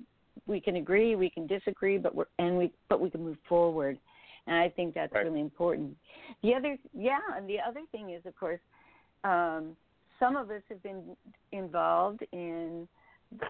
[0.47, 3.99] we can agree, we can disagree, but we're and we but we can move forward.
[4.47, 5.27] And I think that's right.
[5.27, 5.94] really important.
[6.42, 8.61] The other, yeah, and the other thing is, of course,
[9.23, 9.77] um,
[10.18, 11.16] some of us have been
[11.53, 12.88] involved in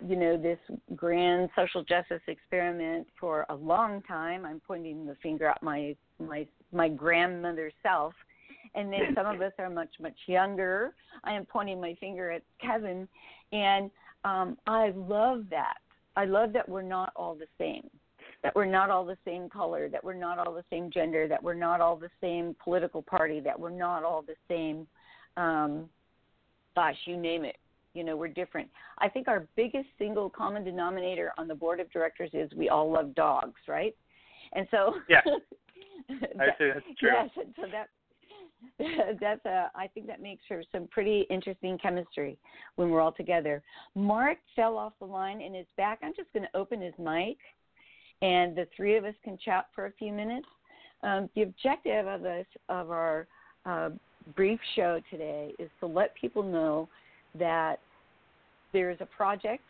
[0.04, 0.58] you know this
[0.96, 6.44] grand social justice experiment for a long time i'm pointing the finger at my my
[6.72, 8.12] my grandmother self
[8.74, 10.94] and then some of us are much much younger.
[11.24, 13.08] I am pointing my finger at kevin.
[13.52, 13.90] And
[14.24, 15.78] um i love that.
[16.16, 17.88] I love that we're not all the same
[18.42, 21.42] that we're not all the same color that we're not all the same gender that
[21.42, 24.86] we're not all the same political party that we're not all the same
[25.36, 25.88] um
[26.74, 27.56] gosh you name it.
[27.94, 28.68] You know we're different.
[28.98, 32.90] I think our biggest single common denominator on the board of directors is we all
[32.90, 33.94] love dogs right?
[34.52, 35.20] And so yeah
[36.08, 36.70] that, I see.
[36.72, 37.10] That's true.
[37.12, 37.88] Yes so that
[39.20, 42.36] that's a I think that makes for some pretty interesting chemistry
[42.76, 43.62] when we're all together.
[43.94, 46.00] Mark fell off the line and is back.
[46.02, 47.36] I'm just going to open his mic,
[48.22, 50.46] and the three of us can chat for a few minutes.
[51.02, 53.26] Um, the objective of this of our
[53.64, 53.90] uh,
[54.34, 56.88] brief show today is to let people know
[57.38, 57.76] that
[58.72, 59.62] there is a project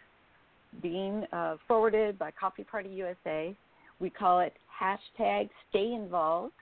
[0.83, 3.55] being uh, forwarded by Coffee Party USA.
[4.01, 6.55] We call it hashtag Stay Involved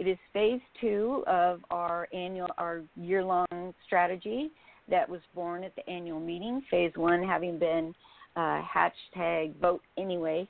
[0.00, 4.50] it is phase two of our annual, our year-long strategy
[4.88, 6.62] that was born at the annual meeting.
[6.70, 7.94] Phase one having been
[8.34, 10.48] uh, hashtag Vote Anyway,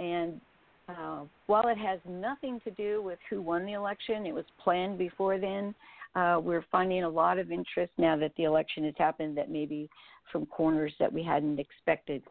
[0.00, 0.40] and
[0.88, 4.96] uh, while it has nothing to do with who won the election, it was planned
[4.96, 5.74] before then.
[6.14, 9.90] Uh, we're finding a lot of interest now that the election has happened, that maybe
[10.32, 12.22] from corners that we hadn't expected.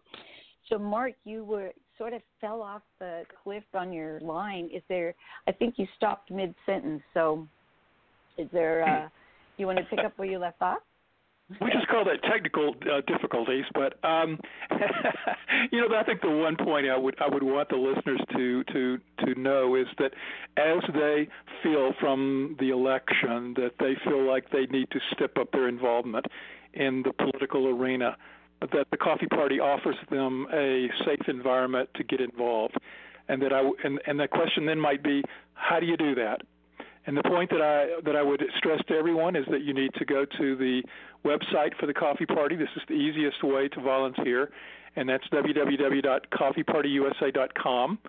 [0.69, 4.69] So, Mark, you were sort of fell off the cliff on your line.
[4.73, 5.13] Is there?
[5.47, 7.01] I think you stopped mid sentence.
[7.13, 7.47] So,
[8.38, 8.88] is there?
[8.88, 9.10] Uh,
[9.57, 10.79] you want to pick up where you left off?
[11.62, 14.38] we just call that technical uh, difficulties, but um,
[15.71, 18.63] you know, I think the one point I would I would want the listeners to
[18.65, 20.12] to to know is that
[20.57, 21.27] as they
[21.63, 26.25] feel from the election that they feel like they need to step up their involvement
[26.73, 28.17] in the political arena,
[28.61, 32.75] that the coffee party offers them a safe environment to get involved,
[33.27, 36.41] and that I and and the question then might be, how do you do that?
[37.05, 39.93] And the point that I that I would stress to everyone is that you need
[39.95, 40.81] to go to the
[41.23, 42.55] website for the coffee party.
[42.55, 44.49] This is the easiest way to volunteer,
[44.95, 47.99] and that's www.coffeepartyusa.com.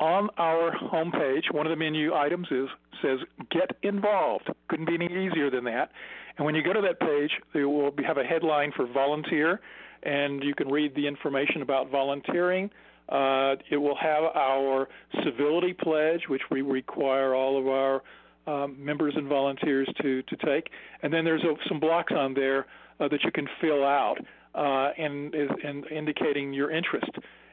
[0.00, 2.68] On our homepage, one of the menu items is
[3.02, 3.18] says
[3.50, 5.90] "Get Involved." Couldn't be any easier than that.
[6.36, 9.60] And when you go to that page, it will have a headline for volunteer,
[10.02, 12.70] and you can read the information about volunteering.
[13.10, 14.88] Uh, it will have our
[15.22, 18.02] civility pledge, which we require all of our
[18.46, 20.70] um, members and volunteers to, to take.
[21.02, 22.66] And then there's a, some blocks on there
[23.00, 24.16] uh, that you can fill out
[24.54, 27.10] uh, and, and indicating your interest.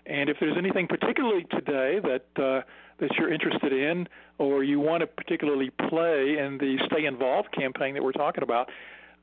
[0.07, 2.61] And if there's anything particularly today that uh,
[2.99, 4.07] that you're interested in,
[4.39, 8.69] or you want to particularly play in the Stay Involved campaign that we're talking about,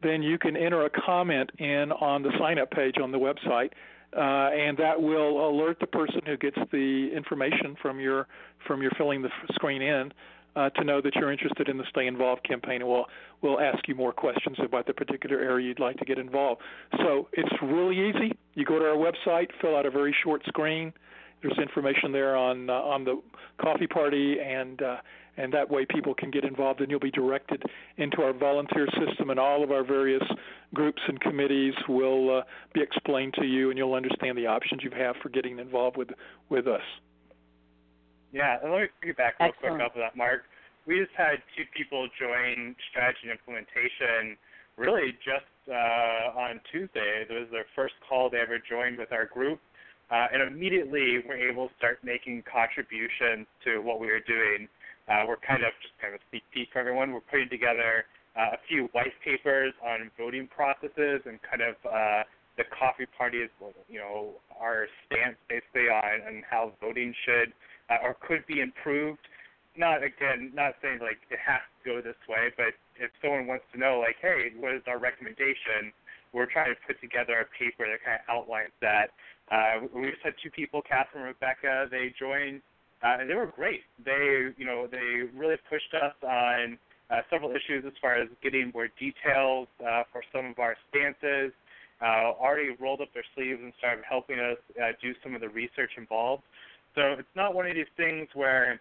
[0.03, 3.71] then you can enter a comment in on the sign up page on the website.
[4.17, 8.29] Uh, and that will alert the person who gets the information from your
[8.65, 10.13] from your filling the screen in
[10.57, 13.07] uh, to know that you're interested in the Stay Involved campaign, and we'll
[13.43, 16.61] we'll ask you more questions about the particular area you'd like to get involved.
[16.99, 18.37] So it's really easy.
[18.55, 20.93] You go to our website, fill out a very short screen,
[21.45, 23.21] there's information there on uh, on the
[23.61, 24.97] coffee party and uh,
[25.37, 27.63] and that way people can get involved and you'll be directed
[27.99, 30.23] into our volunteer system and all of our various
[30.73, 34.91] groups and committees will uh, be explained to you and you'll understand the options you
[34.97, 36.09] have for getting involved with
[36.49, 36.83] with us.
[38.35, 39.79] Yeah, let me get back real Excellent.
[39.79, 40.43] quick off of that, Mark.
[40.91, 44.35] We just had two people join strategy and implementation
[44.77, 47.23] really just uh, on Tuesday.
[47.25, 49.63] It was their first call they ever joined with our group
[50.11, 54.69] uh, and immediately we're able to start making contributions to what we were doing.
[55.09, 57.13] uh, we're kind of just kind of a sneak peek for everyone.
[57.13, 58.05] We're putting together
[58.37, 62.25] uh, a few white papers on voting processes and kind of uh,
[62.57, 63.51] the coffee party's,
[63.89, 67.53] you know, our stance basically on, on how voting should
[67.91, 69.21] uh, or could be improved.
[69.77, 73.65] Not again, not saying like it has to go this way, but if someone wants
[73.73, 75.91] to know, like, hey, what is our recommendation?
[76.33, 79.11] We're trying to put together a paper that kind of outlines that.
[79.51, 81.87] Uh, we just had two people, Catherine and Rebecca.
[81.91, 82.63] They joined,
[83.03, 83.83] uh, and they were great.
[84.05, 86.79] They, you know, they really pushed us on
[87.11, 91.53] uh, several issues as far as getting more details uh, for some of our stances
[92.03, 95.49] uh, already rolled up their sleeves and started helping us uh, do some of the
[95.49, 96.43] research involved.
[96.95, 98.81] So it's not one of these things where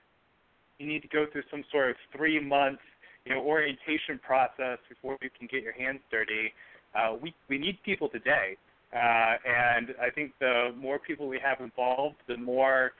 [0.80, 2.80] you need to go through some sort of three month
[3.26, 6.53] you know orientation process before you can get your hands dirty.
[6.95, 8.57] Uh, we we need people today,
[8.93, 12.91] uh, and I think the more people we have involved, the more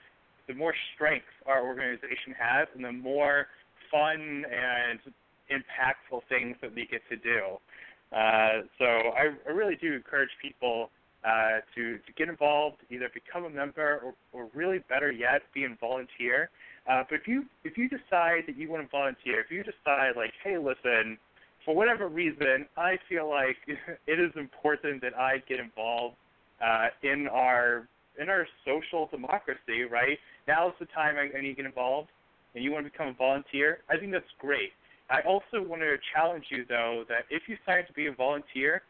[0.48, 3.46] the more strength our organization has, and the more
[3.90, 4.98] fun and
[5.50, 7.58] impactful things that we get to do.
[8.12, 10.90] Uh, so I, I really do encourage people
[11.24, 15.64] uh, to, to get involved, either become a member or, or really better yet, be
[15.64, 16.50] a volunteer.
[16.88, 20.12] Uh, but if you if you decide that you want to volunteer, if you decide
[20.16, 21.16] like, hey, listen,
[21.64, 23.56] for whatever reason, I feel like
[24.06, 26.16] it is important that I get involved
[26.62, 27.88] uh, in our
[28.20, 29.84] in our social democracy.
[29.90, 32.10] Right now is the time I, I need to get involved,
[32.54, 33.78] and you want to become a volunteer.
[33.88, 34.72] I think that's great.
[35.10, 38.82] I also want to challenge you though that if you decide to be a volunteer,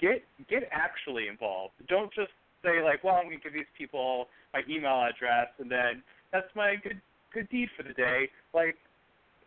[0.00, 1.74] get get actually involved.
[1.88, 2.32] Don't just
[2.62, 6.48] say like, well, I'm going to give these people my email address and then that's
[6.54, 7.00] my good
[7.32, 8.28] good deed for the day.
[8.54, 8.76] Like,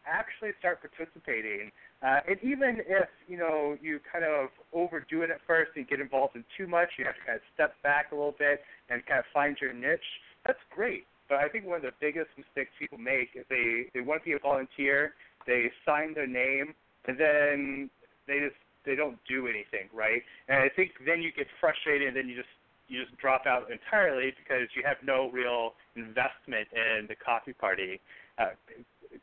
[0.06, 1.72] actually start participating.
[2.02, 5.99] Uh, and even if you know you kind of overdo it at first and get
[5.99, 9.06] involved in too much, you have to kind of step back a little bit and
[9.06, 9.99] kind of find your niche.
[10.45, 11.06] That's great.
[11.30, 14.26] But I think one of the biggest mistakes people make is they they want to
[14.26, 15.14] be a volunteer
[15.47, 16.74] they sign their name,
[17.08, 17.89] and then
[18.28, 20.21] they just they don't do anything, right?
[20.47, 22.49] And I think then you get frustrated, and then you just
[22.88, 28.01] you just drop out entirely because you have no real investment in the coffee party.
[28.38, 28.51] Uh,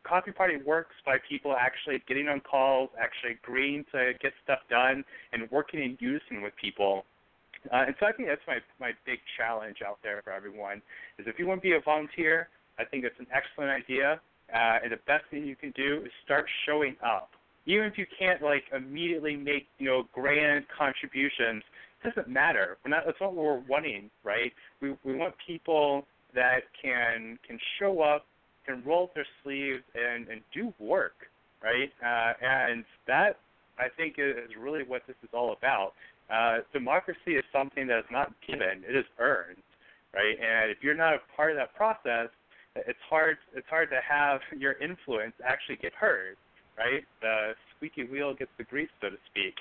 [0.04, 5.04] coffee party works by people actually getting on calls, actually agreeing to get stuff done,
[5.32, 7.04] and working in unison with people.
[7.72, 10.80] Uh, and so I think that's my my big challenge out there for everyone
[11.18, 12.48] is if you want to be a volunteer,
[12.78, 14.20] I think it's an excellent idea.
[14.54, 17.30] Uh, and the best thing you can do is start showing up.
[17.68, 21.62] Even if you can't like immediately make you know grand contributions,
[22.02, 22.78] it doesn't matter.
[22.84, 23.02] We're not.
[23.04, 24.52] That's not what we're wanting, right?
[24.80, 28.24] We we want people that can can show up,
[28.66, 31.28] can roll up their sleeves, and and do work,
[31.62, 31.92] right?
[32.02, 33.36] Uh, and that
[33.78, 35.92] I think is really what this is all about.
[36.32, 39.62] Uh, democracy is something that is not given; it is earned,
[40.14, 40.36] right?
[40.40, 42.28] And if you're not a part of that process,
[42.76, 46.36] it's hard it's hard to have your influence actually get heard,
[46.78, 47.04] right?
[47.20, 49.54] The squeaky wheel gets the grease, so to speak.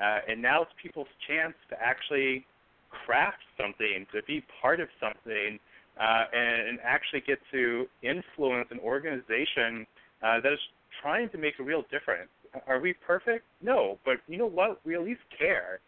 [0.00, 2.44] Uh, and now it's people's chance to actually
[2.90, 5.58] craft something, to be part of something,
[6.00, 9.86] uh, and, and actually get to influence an organization
[10.22, 10.58] uh, that is
[11.00, 12.30] trying to make a real difference.
[12.66, 13.44] Are we perfect?
[13.62, 14.80] No, but you know what?
[14.84, 15.80] We at least care,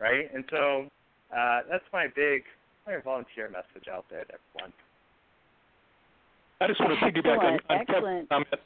[0.00, 0.32] right?
[0.34, 0.86] And so
[1.36, 2.42] uh, that's my big
[2.86, 4.72] my volunteer message out there to everyone.
[6.60, 8.62] I just want to piggyback on, on Kevin's comment.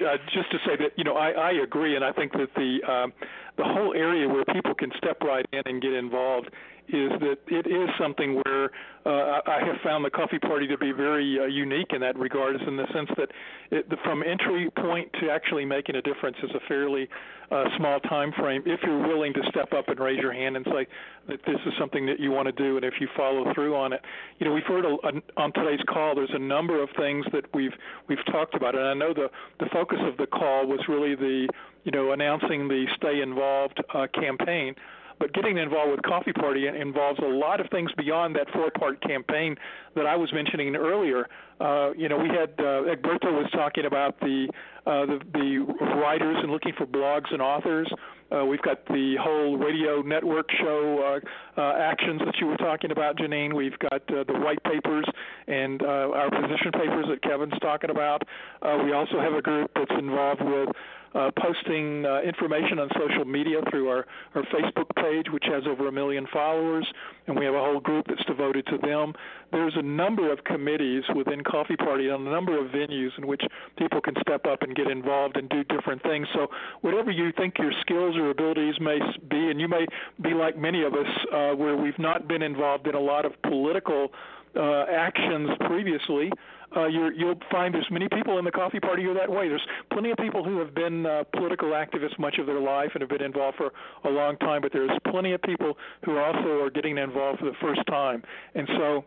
[0.00, 2.82] Uh, just to say that you know I, I agree, and I think that the
[2.90, 3.12] um,
[3.56, 6.50] the whole area where people can step right in and get involved
[6.88, 8.70] is that it is something where
[9.06, 12.56] uh, I have found the coffee party to be very uh, unique in that regard,
[12.56, 13.28] is in the sense that
[13.70, 17.08] it, from entry point to actually making a difference is a fairly
[17.50, 18.62] uh, small time frame.
[18.66, 20.86] If you're willing to step up and raise your hand and say
[21.28, 23.92] that this is something that you want to do, and if you follow through on
[23.92, 24.00] it,
[24.38, 26.14] you know we've heard a, a, on today's call.
[26.14, 27.74] There's a number of things that we've
[28.08, 31.48] we've talked about, and I know the the focus of the call was really the
[31.84, 34.74] you know announcing the Stay Involved uh, campaign
[35.18, 39.56] but getting involved with Coffee Party involves a lot of things beyond that four-part campaign
[39.94, 41.26] that I was mentioning earlier.
[41.60, 44.48] Uh, you know, we had uh, Egberto was talking about the,
[44.86, 45.58] uh, the the
[46.00, 47.90] writers and looking for blogs and authors.
[48.34, 51.20] Uh, we've got the whole radio network show
[51.56, 53.54] uh, uh, actions that you were talking about, Janine.
[53.54, 55.04] We've got uh, the white papers
[55.46, 58.22] and uh, our position papers that Kevin's talking about.
[58.62, 60.68] Uh, we also have a group that's involved with
[61.14, 65.86] uh, posting uh, information on social media through our, our Facebook page, which has over
[65.86, 66.86] a million followers,
[67.26, 69.12] and we have a whole group that's devoted to them.
[69.54, 73.42] There's a number of committees within Coffee Party and a number of venues in which
[73.78, 76.26] people can step up and get involved and do different things.
[76.34, 76.48] So,
[76.80, 78.98] whatever you think your skills or abilities may
[79.30, 79.86] be, and you may
[80.20, 83.40] be like many of us, uh, where we've not been involved in a lot of
[83.42, 84.08] political
[84.56, 86.32] uh, actions previously,
[86.76, 89.48] uh, you will find there's many people in the coffee party who are that way.
[89.48, 93.02] There's plenty of people who have been uh, political activists much of their life and
[93.02, 93.70] have been involved for
[94.02, 97.56] a long time, but there's plenty of people who also are getting involved for the
[97.60, 98.20] first time.
[98.56, 99.04] And so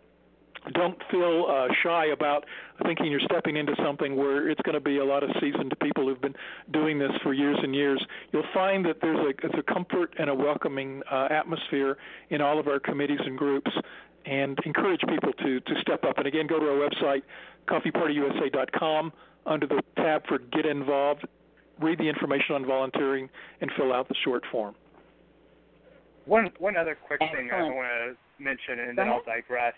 [0.73, 2.45] don't feel uh, shy about
[2.83, 6.07] thinking you're stepping into something where it's going to be a lot of seasoned people
[6.07, 6.35] who've been
[6.71, 8.03] doing this for years and years.
[8.31, 11.97] You'll find that there's a, there's a comfort and a welcoming uh, atmosphere
[12.29, 13.71] in all of our committees and groups,
[14.25, 16.17] and encourage people to to step up.
[16.17, 17.23] And again, go to our website,
[17.67, 19.13] coffeepartyusa.com,
[19.45, 21.25] under the tab for Get Involved.
[21.79, 23.29] Read the information on volunteering
[23.61, 24.75] and fill out the short form.
[26.25, 27.49] One one other quick Excellent.
[27.49, 29.75] thing I want to mention, and then I'll digress.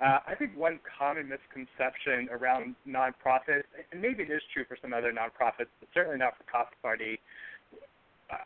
[0.00, 4.94] Uh, I think one common misconception around nonprofits, and maybe it is true for some
[4.94, 7.20] other nonprofits, but certainly not for Coffee Party.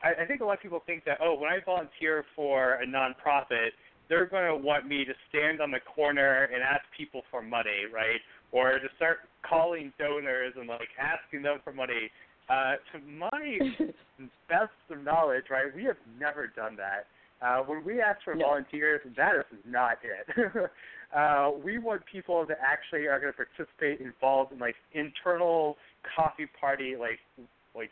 [0.02, 2.86] I, I think a lot of people think that, oh, when I volunteer for a
[2.86, 3.70] nonprofit,
[4.08, 7.86] they're going to want me to stand on the corner and ask people for money,
[7.92, 8.20] right?
[8.50, 12.10] Or to start calling donors and like asking them for money.
[12.48, 13.58] Uh, to my
[14.48, 17.06] best of knowledge, right, we have never done that.
[17.40, 18.46] Uh, when we ask for no.
[18.46, 20.70] volunteers, that is not it.
[21.14, 25.76] uh, we want people that actually are going to participate, involved in like internal
[26.16, 27.20] coffee party, like
[27.74, 27.90] like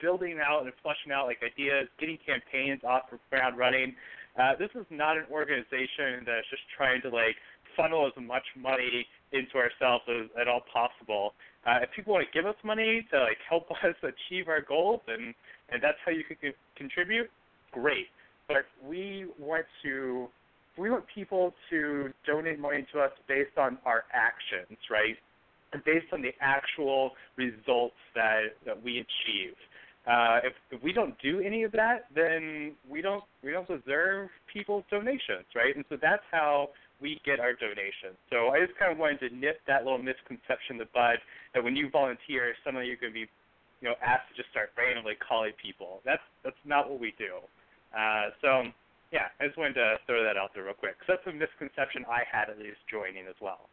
[0.00, 3.94] building out and fleshing out like ideas, getting campaigns off the ground running.
[4.38, 7.36] Uh, this is not an organization that's just trying to like
[7.76, 11.34] funnel as much money into ourselves as at all possible.
[11.66, 15.00] Uh, if people want to give us money to like help us achieve our goals,
[15.06, 15.32] and
[15.70, 17.30] and that's how you can contribute,
[17.70, 18.06] great.
[18.48, 20.28] But we want to
[20.78, 25.16] we want people to donate money to us based on our actions, right?
[25.72, 29.54] And based on the actual results that that we achieve.
[30.06, 34.30] Uh, if, if we don't do any of that, then we don't we don't deserve
[34.50, 35.76] people's donations, right?
[35.76, 36.70] And so that's how
[37.00, 38.16] we get our donations.
[38.30, 41.18] So I just kind of wanted to nip that little misconception in the bud
[41.54, 43.28] that when you volunteer, suddenly you're going to be,
[43.80, 46.00] you know, asked to just start randomly calling people.
[46.04, 47.44] That's that's not what we do.
[47.92, 48.72] Uh, so
[49.12, 52.04] yeah, I just wanted to throw that out there real quick because that's a misconception
[52.08, 53.68] I had at least joining as well.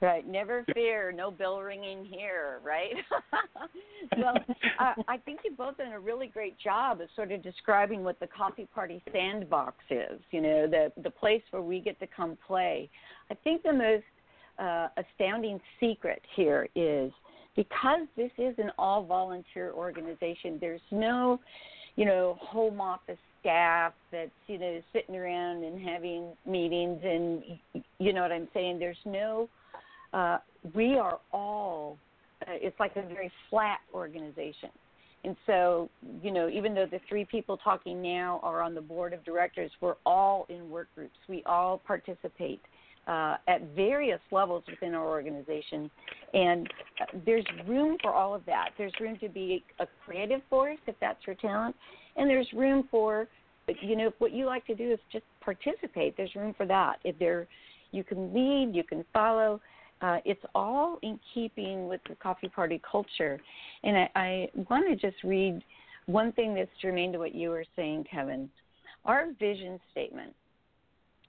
[0.00, 0.26] Right.
[0.26, 1.12] Never fear.
[1.12, 2.60] No bell ringing here.
[2.64, 2.94] Right.
[4.16, 4.34] well,
[4.80, 8.18] uh, I think you've both done a really great job of sort of describing what
[8.18, 10.20] the coffee party sandbox is.
[10.30, 12.90] You know, the the place where we get to come play.
[13.30, 14.04] I think the most
[14.58, 17.12] uh, astounding secret here is
[17.56, 20.58] because this is an all volunteer organization.
[20.60, 21.40] There's no
[21.96, 27.42] you know, home office staff that's, you know, sitting around and having meetings and
[27.98, 28.78] you know what I'm saying?
[28.78, 29.48] There's no
[30.12, 30.38] uh
[30.74, 31.98] we are all
[32.42, 34.70] uh, it's like a very flat organization.
[35.24, 35.88] And so,
[36.22, 39.70] you know, even though the three people talking now are on the board of directors,
[39.80, 41.16] we're all in work groups.
[41.28, 42.60] We all participate
[43.06, 45.90] uh, at various levels within our organization.
[46.32, 46.68] And
[47.24, 48.70] there's room for all of that.
[48.78, 51.76] There's room to be a creative force if that's your talent,
[52.16, 53.28] and there's room for,
[53.82, 56.16] you know, if what you like to do is just participate.
[56.16, 56.96] There's room for that.
[57.04, 57.46] If there,
[57.92, 59.60] you can lead, you can follow.
[60.00, 63.40] Uh, it's all in keeping with the coffee party culture.
[63.84, 65.62] And I, I want to just read
[66.06, 68.50] one thing that's germane to what you were saying, Kevin.
[69.04, 70.34] Our vision statement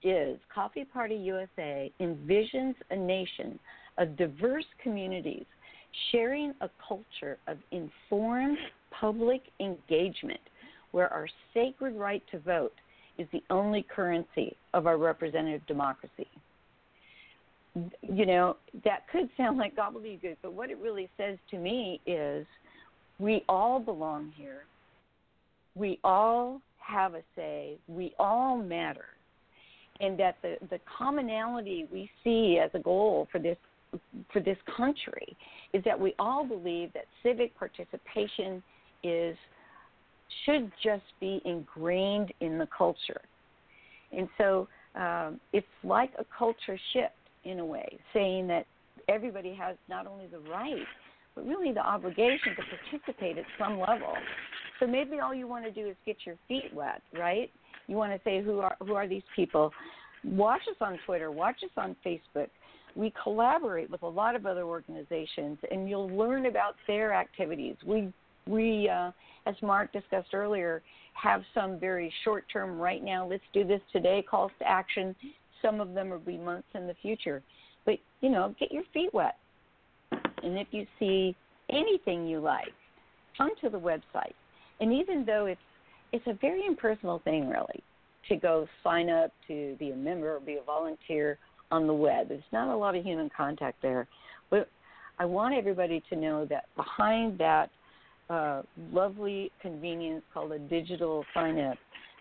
[0.06, 3.58] is Coffee Party USA envisions a nation
[3.98, 5.46] of diverse communities
[6.12, 8.58] sharing a culture of informed
[8.92, 10.40] public engagement
[10.92, 12.74] where our sacred right to vote
[13.18, 16.28] is the only currency of our representative democracy.
[18.02, 22.46] You know, that could sound like gobbledygook, but what it really says to me is
[23.18, 24.64] we all belong here.
[25.74, 27.76] We all have a say.
[27.88, 29.06] We all matter
[30.00, 33.56] and that the, the commonality we see as a goal for this
[34.32, 35.36] for this country
[35.72, 38.62] is that we all believe that civic participation
[39.02, 39.36] is
[40.44, 43.20] should just be ingrained in the culture.
[44.12, 48.66] And so um, it's like a culture shift in a way, saying that
[49.08, 50.84] everybody has not only the right,
[51.34, 54.14] but really the obligation to participate at some level.
[54.80, 57.50] So maybe all you want to do is get your feet wet, right?
[57.86, 59.72] You want to say who are who are these people,
[60.24, 62.48] watch us on Twitter, watch us on Facebook.
[62.94, 67.76] We collaborate with a lot of other organizations, and you'll learn about their activities.
[67.84, 68.12] We
[68.46, 69.10] we, uh,
[69.46, 70.82] as Mark discussed earlier,
[71.14, 75.14] have some very short term, right now, let's do this today calls to action.
[75.62, 77.42] Some of them will be months in the future.
[77.84, 79.36] But, you know, get your feet wet.
[80.42, 81.34] And if you see
[81.70, 82.72] anything you like,
[83.36, 84.34] come to the website.
[84.80, 85.60] And even though it's
[86.12, 87.82] it's a very impersonal thing, really.
[88.28, 91.38] to go sign up to be a member or be a volunteer
[91.70, 92.28] on the web.
[92.28, 94.06] There's not a lot of human contact there.
[94.50, 94.68] But
[95.18, 97.70] I want everybody to know that behind that
[98.28, 101.78] uh, lovely convenience called a digital sign up,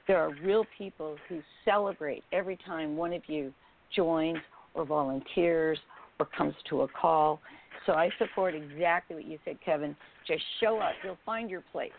[0.08, 3.52] there are real people who celebrate every time one of you
[3.96, 4.38] joins
[4.76, 5.80] or volunteers
[6.20, 7.40] or comes to a call.
[7.86, 9.96] So I support exactly what you said, Kevin.
[10.28, 10.94] Just show up.
[11.04, 11.92] You'll find your place.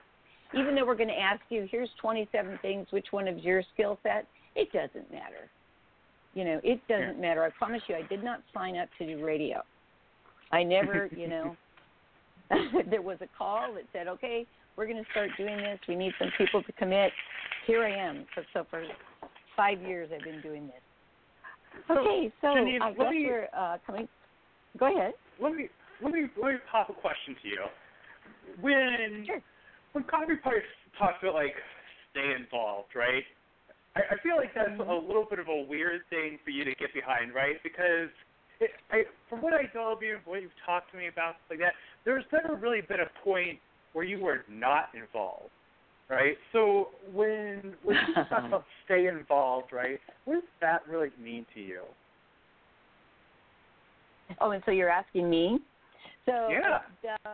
[0.54, 3.98] Even though we're going to ask you, here's 27 things, which one is your skill
[4.02, 4.26] set?
[4.54, 5.50] It doesn't matter.
[6.34, 7.42] You know, it doesn't matter.
[7.44, 9.62] I promise you, I did not sign up to do radio.
[10.52, 11.56] I never, you know,
[12.90, 15.78] there was a call that said, okay, we're going to start doing this.
[15.88, 17.10] We need some people to commit.
[17.66, 18.26] Here I am.
[18.34, 18.84] So, so for
[19.56, 20.74] five years, I've been doing this.
[21.90, 24.08] Okay, so Janine, I guess me, we're uh, coming.
[24.78, 25.12] Go ahead.
[25.40, 25.68] Let me
[26.02, 27.64] let me let me pop a question to you.
[28.60, 29.42] When sure.
[29.96, 30.60] When Coffee Party
[30.98, 31.56] talks about like
[32.12, 33.24] stay involved, right?
[33.96, 34.90] I, I feel like that's mm-hmm.
[34.90, 37.56] a little bit of a weird thing for you to get behind, right?
[37.62, 38.12] Because
[38.60, 41.60] it, I, from what I know of you, what you've talked to me about, like
[41.60, 41.72] that,
[42.04, 43.58] there's never really been a point
[43.94, 45.48] where you were not involved,
[46.10, 46.36] right?
[46.52, 51.60] So when when you talk about stay involved, right, what does that really mean to
[51.60, 51.80] you?
[54.42, 55.58] Oh, and so you're asking me?
[56.26, 56.80] So yeah.
[57.00, 57.30] The,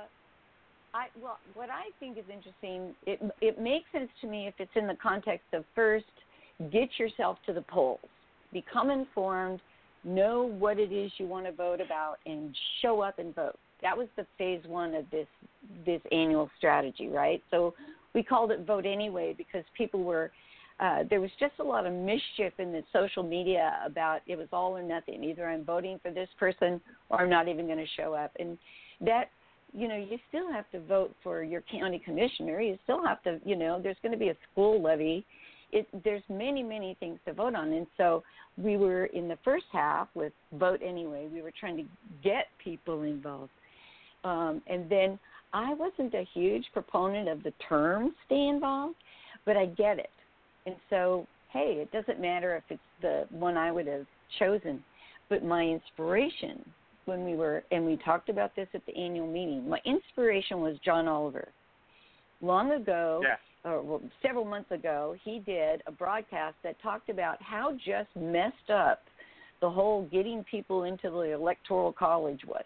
[0.95, 4.71] I well, what I think is interesting, it it makes sense to me if it's
[4.75, 6.05] in the context of first
[6.71, 8.01] get yourself to the polls,
[8.53, 9.61] become informed,
[10.05, 13.59] know what it is you want to vote about, and show up and vote.
[13.81, 15.27] That was the phase one of this
[15.87, 17.43] this annual strategy, right?
[17.51, 17.75] So
[18.15, 20.31] we called it vote anyway because people were
[20.79, 24.49] uh, there was just a lot of mischief in the social media about it was
[24.53, 25.25] all or nothing.
[25.25, 28.59] Either I'm voting for this person or I'm not even going to show up, and
[29.01, 29.31] that
[29.73, 32.61] you know you still have to vote for your county commissioner.
[32.61, 35.25] You still have to you know there's going to be a school levy.
[35.73, 38.23] It, there's many many things to vote on, and so
[38.59, 41.29] we were in the first half with vote anyway.
[41.33, 41.85] We were trying to
[42.23, 43.51] get people involved
[44.25, 45.19] um, and then
[45.53, 48.97] I wasn't a huge proponent of the term stay involved,
[49.45, 50.11] but I get it.
[50.67, 54.07] And so, hey, it doesn't matter if it's the one I would have
[54.39, 54.83] chosen,
[55.29, 56.65] but my inspiration
[57.05, 60.77] when we were, and we talked about this at the annual meeting, my inspiration was
[60.85, 61.49] John Oliver.
[62.41, 63.71] Long ago, yeah.
[63.71, 68.71] or well, several months ago, he did a broadcast that talked about how just messed
[68.73, 69.03] up
[69.61, 72.65] the whole getting people into the electoral college was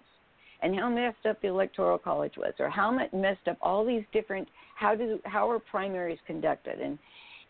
[0.63, 4.49] and how messed up the electoral college was, or how messed up all these different
[4.75, 6.99] how do how are primaries conducted, and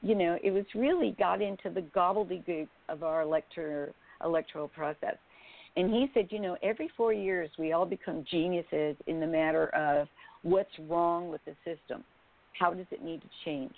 [0.02, 3.92] you know it was really got into the gobbledygook of our elector
[4.24, 5.16] electoral process.
[5.76, 9.68] And he said, you know, every four years we all become geniuses in the matter
[9.74, 10.08] of
[10.42, 12.02] what's wrong with the system.
[12.58, 13.74] How does it need to change?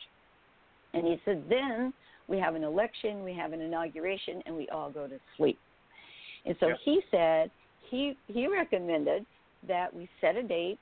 [0.94, 1.92] And he said, then
[2.28, 5.58] we have an election, we have an inauguration, and we all go to sleep.
[6.46, 6.78] And so yep.
[6.84, 7.50] he said,
[7.90, 9.24] he he recommended
[9.66, 10.78] that we set a date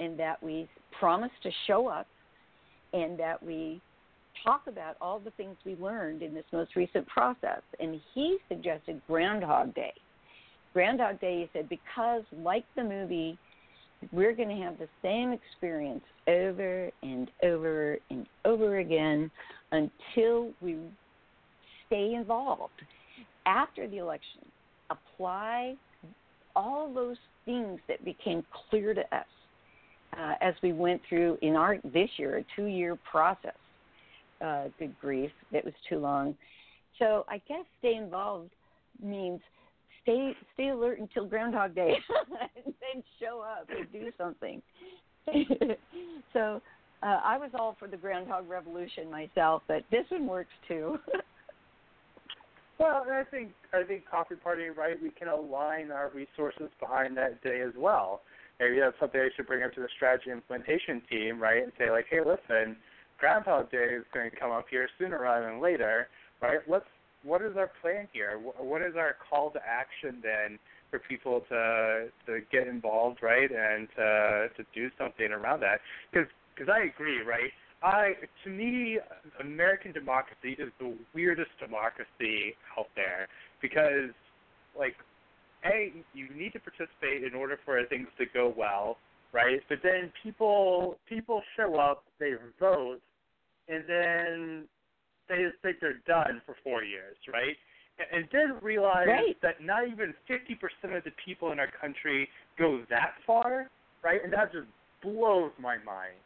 [0.00, 2.06] and that we promise to show up
[2.92, 3.80] and that we
[4.44, 7.62] talk about all the things we learned in this most recent process.
[7.78, 9.92] And he suggested Groundhog Day.
[10.76, 13.38] Groundhog Day, he said, because like the movie,
[14.12, 19.30] we're going to have the same experience over and over and over again
[19.72, 20.76] until we
[21.86, 22.74] stay involved.
[23.46, 24.42] After the election,
[24.90, 25.76] apply
[26.54, 27.16] all those
[27.46, 29.24] things that became clear to us
[30.18, 33.56] uh, as we went through in our this year a two year process.
[34.44, 36.36] Uh, good grief, that was too long.
[36.98, 38.50] So I guess stay involved
[39.02, 39.40] means
[40.06, 41.96] stay stay alert until Groundhog Day,
[42.64, 44.62] and then show up and do something.
[46.32, 46.62] so
[47.02, 50.98] uh, I was all for the Groundhog Revolution myself, but this one works too.
[52.78, 55.00] Well, and I think I think Coffee Party, right?
[55.02, 58.20] We can align our resources behind that day as well.
[58.60, 61.62] Maybe that's something I should bring up to the strategy implementation team, right?
[61.62, 62.76] And say like, hey, listen,
[63.18, 66.08] Groundhog Day is going to come up here sooner rather than later,
[66.42, 66.58] right?
[66.68, 66.84] Let's.
[67.26, 68.38] What is our plan here?
[68.38, 70.58] What is our call to action then
[70.90, 75.80] for people to to get involved, right, and to to do something around that?
[76.12, 77.50] Because because I agree, right?
[77.82, 78.12] I
[78.44, 78.98] to me,
[79.40, 83.28] American democracy is the weirdest democracy out there
[83.60, 84.14] because,
[84.78, 84.94] like,
[85.64, 88.98] a you need to participate in order for things to go well,
[89.32, 89.60] right?
[89.68, 93.00] But then people people show up, they vote,
[93.68, 94.64] and then
[95.28, 97.56] they just think they're done for four years, right?
[98.12, 99.36] And then realize right.
[99.42, 103.70] that not even 50% of the people in our country go that far,
[104.04, 104.20] right?
[104.22, 104.68] And that just
[105.02, 106.20] blows my mind.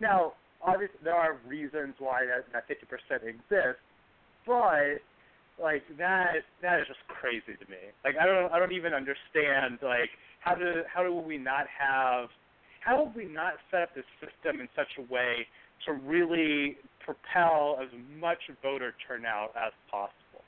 [0.00, 3.82] Now, obviously there are reasons why that, that 50% exists,
[4.46, 5.02] but
[5.62, 7.80] like that that is just crazy to me.
[8.04, 12.28] Like I don't I don't even understand like how do how do we not have
[12.80, 15.46] how have we not set up this system in such a way
[15.84, 20.42] to really propel as much voter turnout as possible?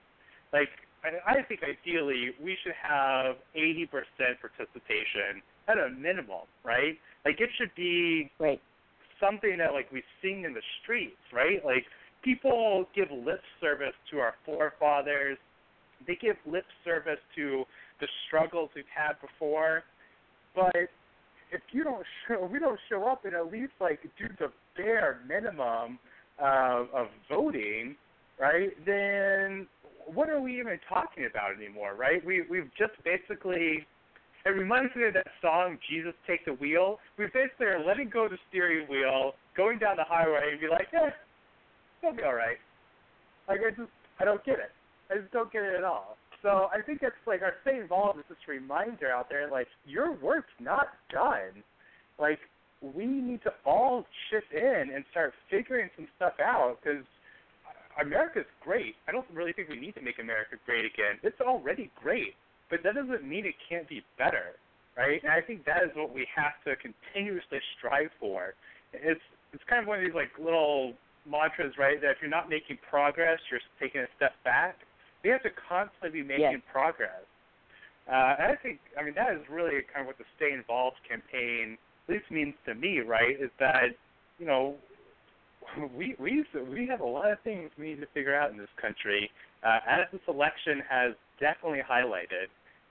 [0.53, 0.69] Like
[1.05, 3.89] I, I think ideally we should have 80%
[4.41, 6.99] participation at a minimum, right?
[7.25, 8.61] Like it should be right.
[9.21, 11.65] something that like we sing in the streets, right?
[11.65, 11.85] Like
[12.23, 15.39] people give lip service to our forefathers.
[16.07, 17.65] They give lip service to
[18.01, 19.85] the struggles we've had before.
[20.55, 20.75] But
[21.51, 25.21] if you don't show, we don't show up and at least like do the bare
[25.27, 25.99] minimum
[26.41, 27.97] uh, of voting,
[28.41, 28.71] right?
[28.87, 29.67] Then
[30.07, 32.25] what are we even talking about anymore, right?
[32.25, 33.87] We we've just basically
[34.47, 36.99] it reminds me of that song Jesus Take the Wheel.
[37.19, 40.89] We basically letting go of the steering wheel, going down the highway and be like,
[40.95, 41.11] eh,
[42.03, 42.57] it'll be all right.
[43.49, 44.73] Like I just I don't get it.
[45.11, 46.17] I just don't get it at all.
[46.43, 50.13] So I think it's like our stay involved is this reminder out there, like your
[50.13, 51.65] work's not done.
[52.19, 52.39] Like
[52.81, 57.05] we need to all chip in and start figuring some stuff out because
[58.01, 58.95] America's great.
[59.09, 61.19] I don't really think we need to make America great again.
[61.23, 62.35] It's already great,
[62.71, 64.55] but that doesn't mean it can't be better,
[64.97, 65.23] right?
[65.23, 68.55] And I think that is what we have to continuously strive for.
[68.93, 69.21] It's
[69.53, 70.95] it's kind of one of these like little
[71.27, 72.01] mantras, right?
[72.01, 74.77] That if you're not making progress, you're taking a step back.
[75.25, 76.71] We have to constantly be making yes.
[76.71, 77.27] progress.
[78.07, 80.97] Uh, and I think, I mean, that is really kind of what the Stay Involved
[81.05, 81.77] campaign
[82.09, 83.37] at least means to me, right?
[83.41, 83.89] Is that,
[84.39, 84.75] you know,
[85.97, 88.73] we we we have a lot of things we need to figure out in this
[88.81, 89.31] country,
[89.63, 92.49] uh, as this election has definitely highlighted.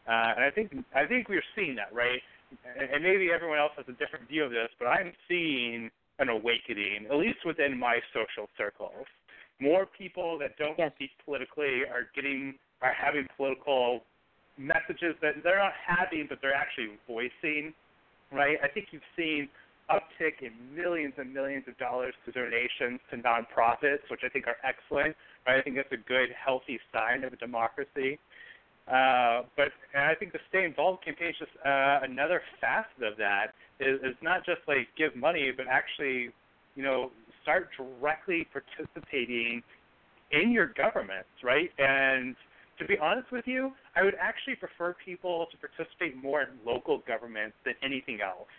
[0.07, 2.21] Uh, and I think I think we're seeing that, right?
[2.79, 5.89] And, and maybe everyone else has a different view of this, but I'm seeing
[6.19, 9.05] an awakening, at least within my social circles.
[9.59, 10.91] More people that don't yes.
[10.95, 14.01] speak politically are getting are having political
[14.57, 17.73] messages that they're not having, but they're actually voicing.
[18.31, 18.57] Right?
[18.63, 19.49] I think you've seen
[19.89, 24.57] uptick in millions and millions of dollars to donations to nonprofits, which I think are
[24.63, 25.15] excellent.
[25.47, 25.59] Right?
[25.59, 28.19] I think that's a good, healthy sign of a democracy.
[28.87, 33.17] Uh, but and I think the Stay Involved campaign is just uh, another facet of
[33.17, 33.47] that.
[33.79, 36.29] Is, is not just like give money, but actually,
[36.75, 37.11] you know,
[37.43, 39.61] start directly participating
[40.31, 41.69] in your governments, right?
[41.77, 42.35] And
[42.79, 47.01] to be honest with you, I would actually prefer people to participate more in local
[47.07, 48.49] governments than anything else,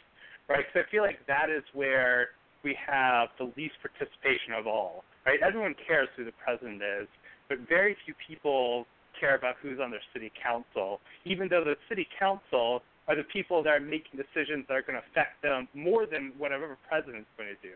[0.48, 0.64] right?
[0.66, 2.30] Because I feel like that is where
[2.64, 5.38] we have the least participation of all, right?
[5.42, 7.06] Everyone cares who the president is,
[7.48, 8.86] but very few people
[9.20, 13.62] care about who's on their city council, even though the city council are the people
[13.62, 17.48] that are making decisions that are going to affect them more than whatever president's going
[17.48, 17.74] to do,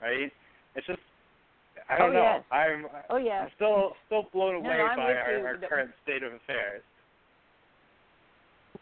[0.00, 0.30] right?
[0.76, 1.00] It's just
[1.90, 2.22] I don't oh, know.
[2.22, 2.44] Yes.
[2.50, 3.42] I'm oh yeah.
[3.42, 6.82] I'm still still blown away no, by our, our current state of affairs.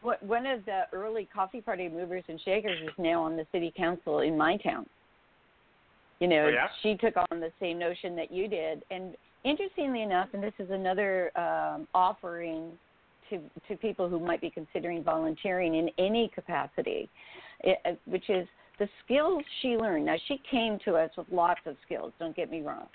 [0.03, 3.73] What, one of the early coffee party movers and shakers is now on the city
[3.77, 4.87] council in my town.
[6.21, 6.69] You know, oh, yeah?
[6.83, 10.71] she took on the same notion that you did, and interestingly enough, and this is
[10.71, 12.73] another um, offering
[13.31, 17.09] to to people who might be considering volunteering in any capacity,
[17.61, 18.47] it, uh, which is
[18.79, 20.07] the skills she learned.
[20.07, 22.13] Now she came to us with lots of skills.
[22.19, 22.87] Don't get me wrong,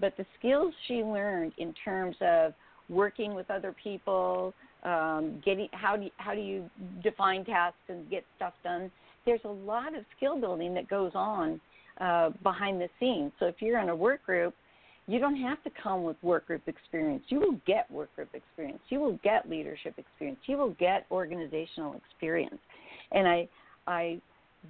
[0.00, 2.52] but the skills she learned in terms of
[2.88, 6.68] working with other people, um, getting how do you, how do you
[7.02, 8.90] define tasks and get stuff done.
[9.24, 11.60] There's a lot of skill building that goes on
[12.00, 13.32] uh, behind the scenes.
[13.38, 14.54] So if you're in a work group
[15.06, 17.24] you don't have to come with work group experience.
[17.28, 18.80] You will get work group experience.
[18.88, 20.38] You will get leadership experience.
[20.46, 22.58] You will get organizational experience.
[23.12, 23.48] And I,
[23.86, 24.20] I,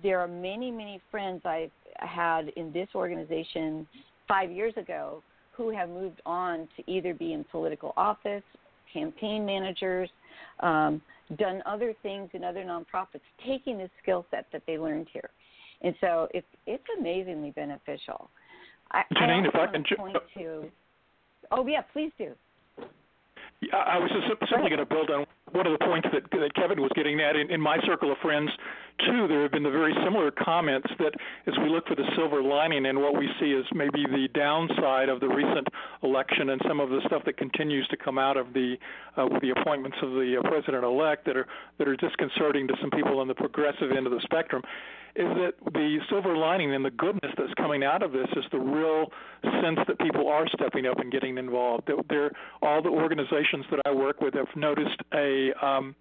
[0.03, 3.87] there are many, many friends I've had in this organization
[4.29, 5.23] five years ago
[5.53, 8.43] who have moved on to either be in political office,
[8.93, 10.11] campaign managers,
[10.61, 11.01] um,
[11.37, 15.31] done other things in other nonprofits, taking the skill set that they learned here.
[15.83, 18.31] And so it's it's amazingly beneficial.
[18.91, 20.65] I, Janine, I if I can ju- point to.
[21.51, 22.33] Oh yeah, please do.
[23.61, 26.55] Yeah, I was just simply going to build on one of the points that, that
[26.55, 27.37] Kevin was getting at.
[27.37, 28.51] In, in my circle of friends,
[29.01, 31.13] too, there have been the very similar comments that
[31.47, 35.09] as we look for the silver lining and what we see as maybe the downside
[35.09, 35.67] of the recent
[36.03, 38.77] election and some of the stuff that continues to come out of the
[39.17, 41.47] uh, the appointments of the uh, president-elect that are
[41.79, 44.63] that are disconcerting to some people on the progressive end of the spectrum
[45.17, 48.59] is that the silver lining and the goodness that's coming out of this is the
[48.59, 49.13] real
[49.63, 51.87] sense that people are stepping up and getting involved.
[51.87, 52.31] That
[52.63, 55.95] all the organizations that I work with have noticed a um,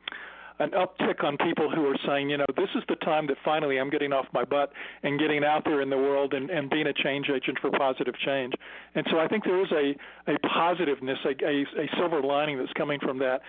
[0.59, 3.79] an uptick on people who are saying, you know, this is the time that finally
[3.79, 4.71] I'm getting off my butt
[5.03, 8.15] and getting out there in the world and, and being a change agent for positive
[8.25, 8.53] change.
[8.95, 9.95] And so I think there is a
[10.31, 13.41] a positiveness, a, a, a silver lining that's coming from that.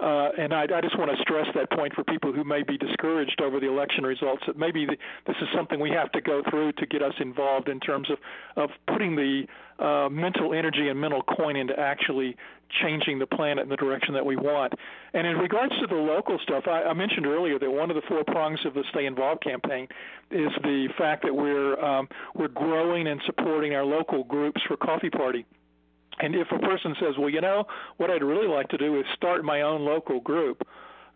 [0.00, 2.78] Uh, and I, I just want to stress that point for people who may be
[2.78, 4.96] discouraged over the election results that maybe the,
[5.26, 8.18] this is something we have to go through to get us involved in terms of,
[8.56, 9.46] of putting the
[9.84, 12.36] uh, mental energy and mental coin into actually
[12.82, 14.72] changing the planet in the direction that we want.
[15.14, 18.02] And in regards to the local stuff, I, I mentioned earlier that one of the
[18.08, 19.88] four prongs of the Stay Involved campaign
[20.30, 25.10] is the fact that we're um, we're growing and supporting our local groups for Coffee
[25.10, 25.46] Party.
[26.20, 27.64] And if a person says, well, you know,
[27.96, 30.66] what I'd really like to do is start my own local group,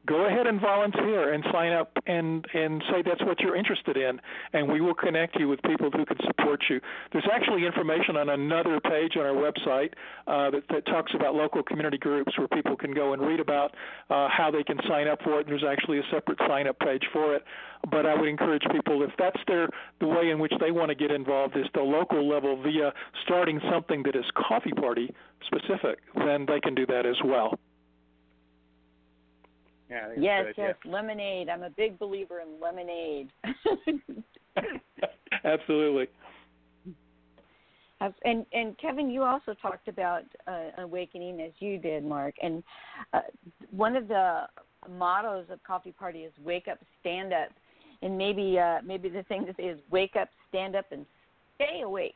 [0.07, 4.21] go ahead and volunteer and sign up and and say that's what you're interested in
[4.53, 6.81] and we will connect you with people who can support you.
[7.13, 9.93] There's actually information on another page on our website
[10.27, 13.75] uh, that, that talks about local community groups where people can go and read about
[14.11, 16.79] uh, how they can sign up for it and there's actually a separate sign up
[16.81, 17.45] page for it.
[17.91, 19.69] But I would encourage people if that's their
[20.01, 22.93] the way in which they want to get involved is the local level via
[23.25, 25.15] starting something that is coffee party
[25.47, 27.59] specific then they can do that as well
[29.93, 31.49] yeah, yes, yes, lemonade.
[31.49, 33.29] I'm a big believer in lemonade.
[35.45, 36.09] Absolutely.
[38.25, 42.35] And and Kevin, you also talked about uh, awakening as you did, Mark.
[42.43, 42.65] And
[43.13, 43.21] uh,
[43.71, 44.47] one of the
[44.91, 47.51] mottos of Coffee Party is "Wake up, stand up,"
[48.03, 51.07] and maybe uh, maybe the thing to say is "Wake up, stand up, and
[51.55, 52.15] stay awake."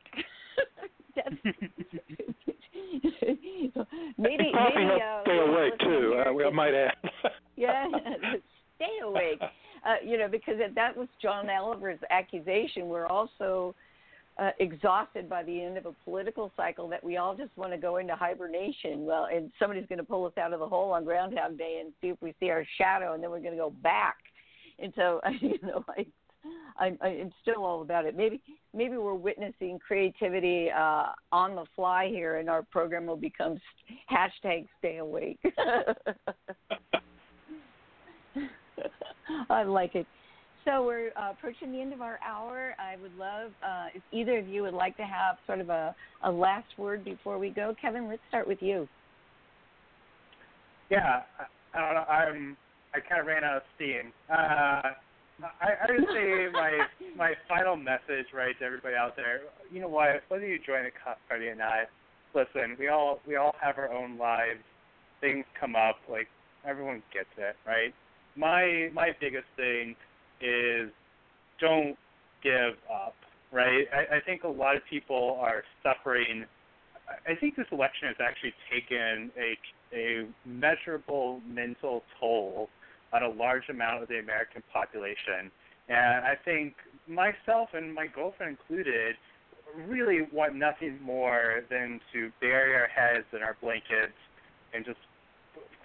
[4.18, 6.22] maybe coffee maybe helps uh, stay awake too.
[6.24, 6.94] Uh, I might add.
[7.56, 7.86] yeah,
[8.76, 9.40] stay awake.
[9.40, 12.88] Uh, you know, because that was John Oliver's accusation.
[12.88, 13.74] We're also
[14.38, 17.78] uh, exhausted by the end of a political cycle that we all just want to
[17.78, 19.04] go into hibernation.
[19.04, 21.92] Well, and somebody's going to pull us out of the hole on Groundhog Day and
[22.00, 24.16] see if we see our shadow, and then we're going to go back.
[24.78, 26.06] And so, you know, I
[26.78, 28.16] I'm, I'm still all about it.
[28.16, 28.40] Maybe
[28.74, 33.58] maybe we're witnessing creativity uh, on the fly here, and our program will become
[34.10, 35.38] hashtag Stay Awake.
[39.50, 40.06] I like it.
[40.64, 42.74] So we're uh, approaching the end of our hour.
[42.78, 45.94] I would love uh, if either of you would like to have sort of a,
[46.24, 47.74] a last word before we go.
[47.80, 48.88] Kevin, let's start with you.
[50.90, 52.02] Yeah, I, I don't know.
[52.02, 52.56] I'm
[52.94, 54.12] I kind of ran out of steam.
[54.30, 54.82] Uh,
[55.42, 56.78] I, I would say my
[57.16, 59.40] my final message, right, to everybody out there.
[59.70, 60.22] You know what?
[60.28, 61.88] Whether you join a the party or not,
[62.34, 62.76] listen.
[62.78, 64.60] We all we all have our own lives.
[65.20, 65.96] Things come up.
[66.10, 66.28] Like
[66.66, 67.92] everyone gets it, right?
[68.36, 69.94] My my biggest thing
[70.40, 70.90] is
[71.60, 71.96] don't
[72.42, 73.14] give up,
[73.52, 73.86] right?
[73.92, 76.44] I, I think a lot of people are suffering.
[77.28, 79.56] I think this election has actually taken a
[79.94, 82.68] a measurable mental toll
[83.12, 85.50] on a large amount of the American population.
[85.88, 86.74] And I think
[87.08, 89.14] myself and my girlfriend included
[89.86, 94.16] really want nothing more than to bury our heads in our blankets
[94.74, 94.98] and just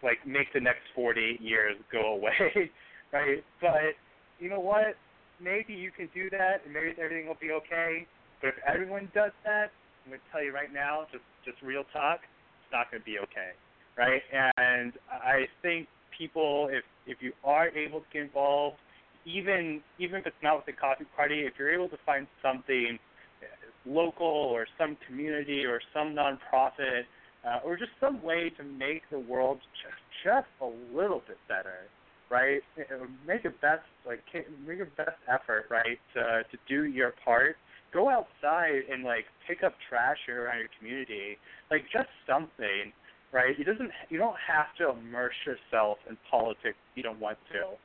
[0.03, 2.71] like make the next 48 years go away,
[3.13, 3.43] right?
[3.59, 3.93] But
[4.39, 4.95] you know what?
[5.39, 8.05] Maybe you can do that, and maybe everything will be okay.
[8.41, 9.71] But if everyone does that,
[10.05, 13.05] I'm going to tell you right now, just just real talk, it's not going to
[13.05, 13.53] be okay,
[13.97, 14.21] right?
[14.33, 18.77] And I think people, if if you are able to get involved,
[19.25, 22.97] even even if it's not with the coffee party, if you're able to find something
[23.41, 27.03] uh, local or some community or some nonprofit
[27.45, 31.87] uh, or just some way to make the world just just a little bit better,
[32.29, 32.61] right?
[32.77, 34.21] Uh, uh, make your best like
[34.67, 37.55] make your best effort, right, to to do your part.
[37.93, 41.37] Go outside and like pick up trash around your community,
[41.69, 42.93] like just something
[43.31, 43.57] right?
[43.57, 43.91] It doesn't.
[44.09, 46.77] You don't have to immerse yourself in politics.
[46.91, 47.77] If you don't want to,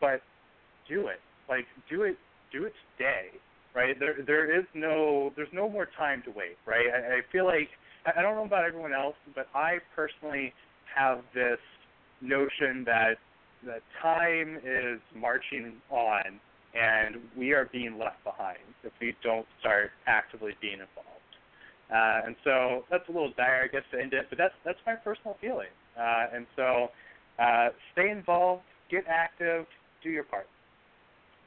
[0.00, 0.22] but
[0.88, 1.20] do it.
[1.48, 2.16] Like do it.
[2.52, 3.28] Do it today,
[3.74, 3.96] right?
[3.98, 5.32] There, there is no.
[5.36, 6.86] There's no more time to wait, right?
[6.92, 7.68] I, I feel like
[8.06, 10.52] I don't know about everyone else, but I personally
[10.94, 11.58] have this
[12.20, 13.14] notion that
[13.66, 16.40] that time is marching on
[16.74, 21.09] and we are being left behind if we don't start actively being involved.
[21.92, 24.78] Uh, and so that's a little dire, I guess, to end it, but that's that's
[24.86, 25.72] my personal feeling.
[25.98, 26.88] Uh, and so
[27.38, 29.66] uh, stay involved, get active,
[30.02, 30.46] do your part.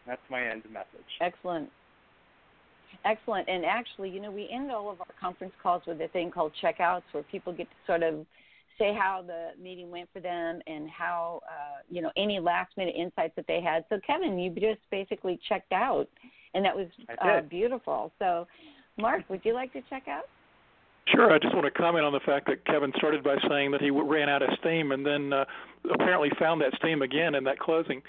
[0.06, 1.08] That's my end message.
[1.22, 1.70] Excellent.
[3.06, 3.48] Excellent.
[3.50, 6.52] And actually, you know, we end all of our conference calls with a thing called
[6.62, 8.26] checkouts where people get to sort of
[8.78, 12.96] say how the meeting went for them and how, uh, you know, any last minute
[12.98, 13.86] insights that they had.
[13.90, 16.08] So, Kevin, you just basically checked out,
[16.54, 16.88] and that was
[17.22, 18.12] uh, beautiful.
[18.20, 18.48] So,
[18.98, 20.26] Mark, would you like to check out?
[21.08, 21.32] Sure.
[21.32, 23.90] I just want to comment on the fact that Kevin started by saying that he
[23.90, 25.46] ran out of steam and then uh,
[25.94, 28.02] apparently found that steam again in that closing.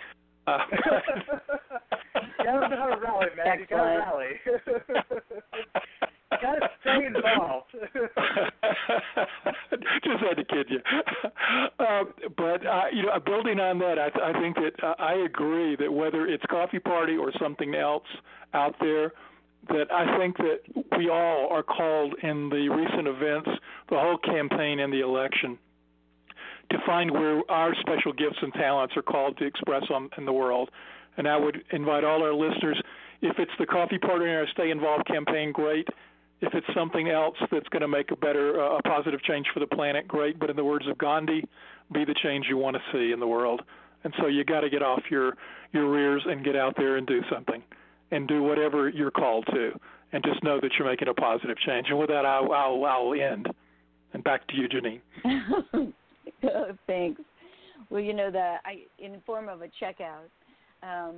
[0.47, 3.59] Uh, you gotta rally, man.
[3.59, 4.41] You gotta rally.
[4.47, 7.71] you gotta stay involved.
[10.05, 10.81] Just had to kid you.
[11.79, 12.05] Uh,
[12.37, 15.77] but uh, you know, building on that, I, th- I think that uh, I agree
[15.77, 18.05] that whether it's Coffee Party or something else
[18.53, 19.13] out there,
[19.69, 20.61] that I think that
[20.97, 23.51] we all are called in the recent events,
[23.91, 25.59] the whole campaign and the election,
[26.71, 30.33] to find where our special gifts and talents are called to express on in the
[30.33, 30.71] world.
[31.17, 32.81] And I would invite all our listeners,
[33.23, 35.87] if it's the Coffee Party and our Stay Involved campaign, great.
[36.41, 39.61] If it's something else that's going to make a better, uh, a positive change for
[39.61, 40.39] the planet, great.
[40.39, 41.45] But in the words of Gandhi,
[41.93, 43.63] be the change you want to see in the world.
[44.03, 45.35] And so you got to get off your
[45.73, 47.63] your rears and get out there and do something
[48.11, 49.73] and do whatever you're called to,
[50.13, 51.87] and just know that you're making a positive change.
[51.89, 53.49] And with that, I'll, I'll, I'll end.
[54.13, 55.93] And back to you, Janine.
[56.87, 57.21] Thanks.
[57.91, 60.29] Well, you know that I, in the form of a checkout,
[60.83, 61.17] um,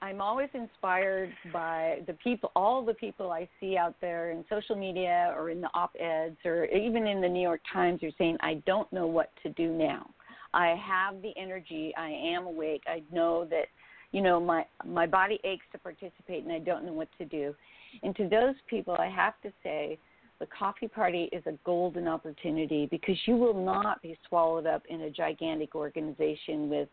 [0.00, 4.76] I'm always inspired by the people, all the people I see out there in social
[4.76, 8.02] media or in the op-eds or even in the New York Times.
[8.02, 10.08] Are saying, "I don't know what to do now.
[10.54, 11.92] I have the energy.
[11.96, 12.82] I am awake.
[12.86, 13.66] I know that
[14.12, 17.54] you know my my body aches to participate and I don't know what to do.
[18.02, 19.98] And to those people, I have to say,
[20.38, 25.02] the coffee party is a golden opportunity because you will not be swallowed up in
[25.02, 26.88] a gigantic organization with,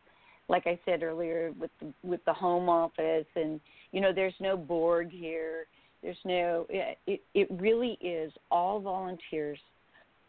[0.47, 3.59] like I said earlier, with the, with the home office and
[3.91, 5.68] you know there's no board here.
[6.01, 6.68] There's no.
[6.70, 9.59] It it really is all volunteers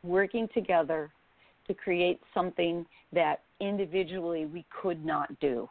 [0.03, 1.11] working together
[1.66, 5.68] to create something that individually we could not do.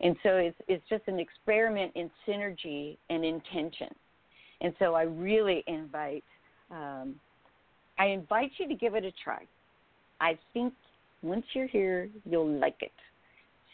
[0.00, 3.88] And so it's it's just an experiment in synergy and intention.
[4.60, 6.24] And so I really invite
[6.70, 7.14] um,
[7.98, 9.42] I invite you to give it a try.
[10.20, 10.72] I think
[11.22, 12.92] once you're here, you'll like it.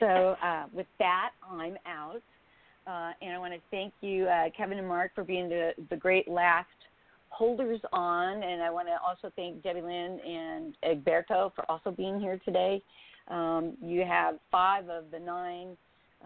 [0.01, 2.23] So uh, with that, I'm out.
[2.87, 5.97] Uh, and I want to thank you, uh, Kevin and Mark, for being the, the
[5.97, 6.67] great last
[7.31, 8.43] holders on.
[8.43, 12.83] And I want to also thank Debilyn and Egberto for also being here today.
[13.29, 15.77] Um, you have five of the nine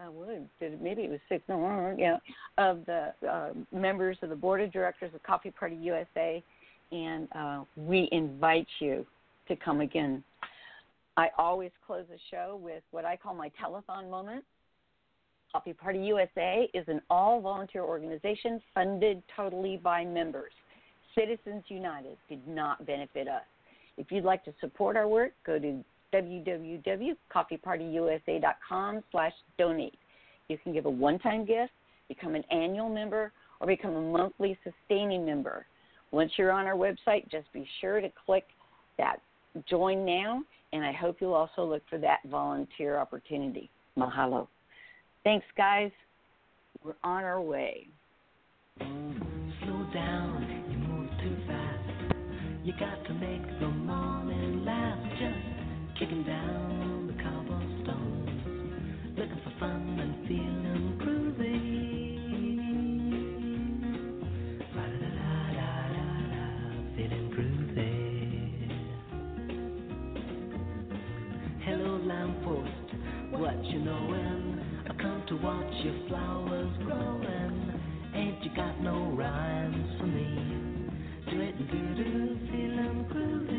[0.01, 0.47] I would.
[0.81, 1.43] Maybe it was six.
[1.49, 2.17] No, yeah,
[2.57, 6.43] of the uh, members of the board of directors of Coffee Party USA,
[6.91, 9.05] and uh, we invite you
[9.47, 10.23] to come again.
[11.17, 14.45] I always close the show with what I call my telethon moment.
[15.51, 20.53] Coffee Party USA is an all volunteer organization funded totally by members.
[21.15, 23.41] Citizens United did not benefit us.
[23.97, 25.83] If you'd like to support our work, go to
[26.13, 29.97] www.coffeepartyusa.com slash donate.
[30.47, 31.73] You can give a one-time gift,
[32.07, 35.65] become an annual member, or become a monthly sustaining member.
[36.11, 38.45] Once you're on our website, just be sure to click
[38.97, 39.21] that
[39.67, 40.41] join now,
[40.73, 43.69] and I hope you'll also look for that volunteer opportunity.
[43.97, 44.47] Mahalo.
[45.23, 45.91] Thanks, guys.
[46.83, 47.87] We're on our way.
[48.79, 52.15] Slow down, you move too fast.
[52.63, 54.28] You got to make the just
[56.09, 58.41] kicking down the cobblestones,
[59.17, 61.79] looking for fun and feeling groovy.
[66.95, 67.93] Feeling groovy.
[71.63, 72.89] Hello, lamppost,
[73.31, 74.59] what you knowin'?
[74.89, 77.81] I come to watch your flowers growing.
[78.15, 80.89] Ain't you got no rhymes for me?
[81.29, 83.58] Do it, do do, feeling groovy.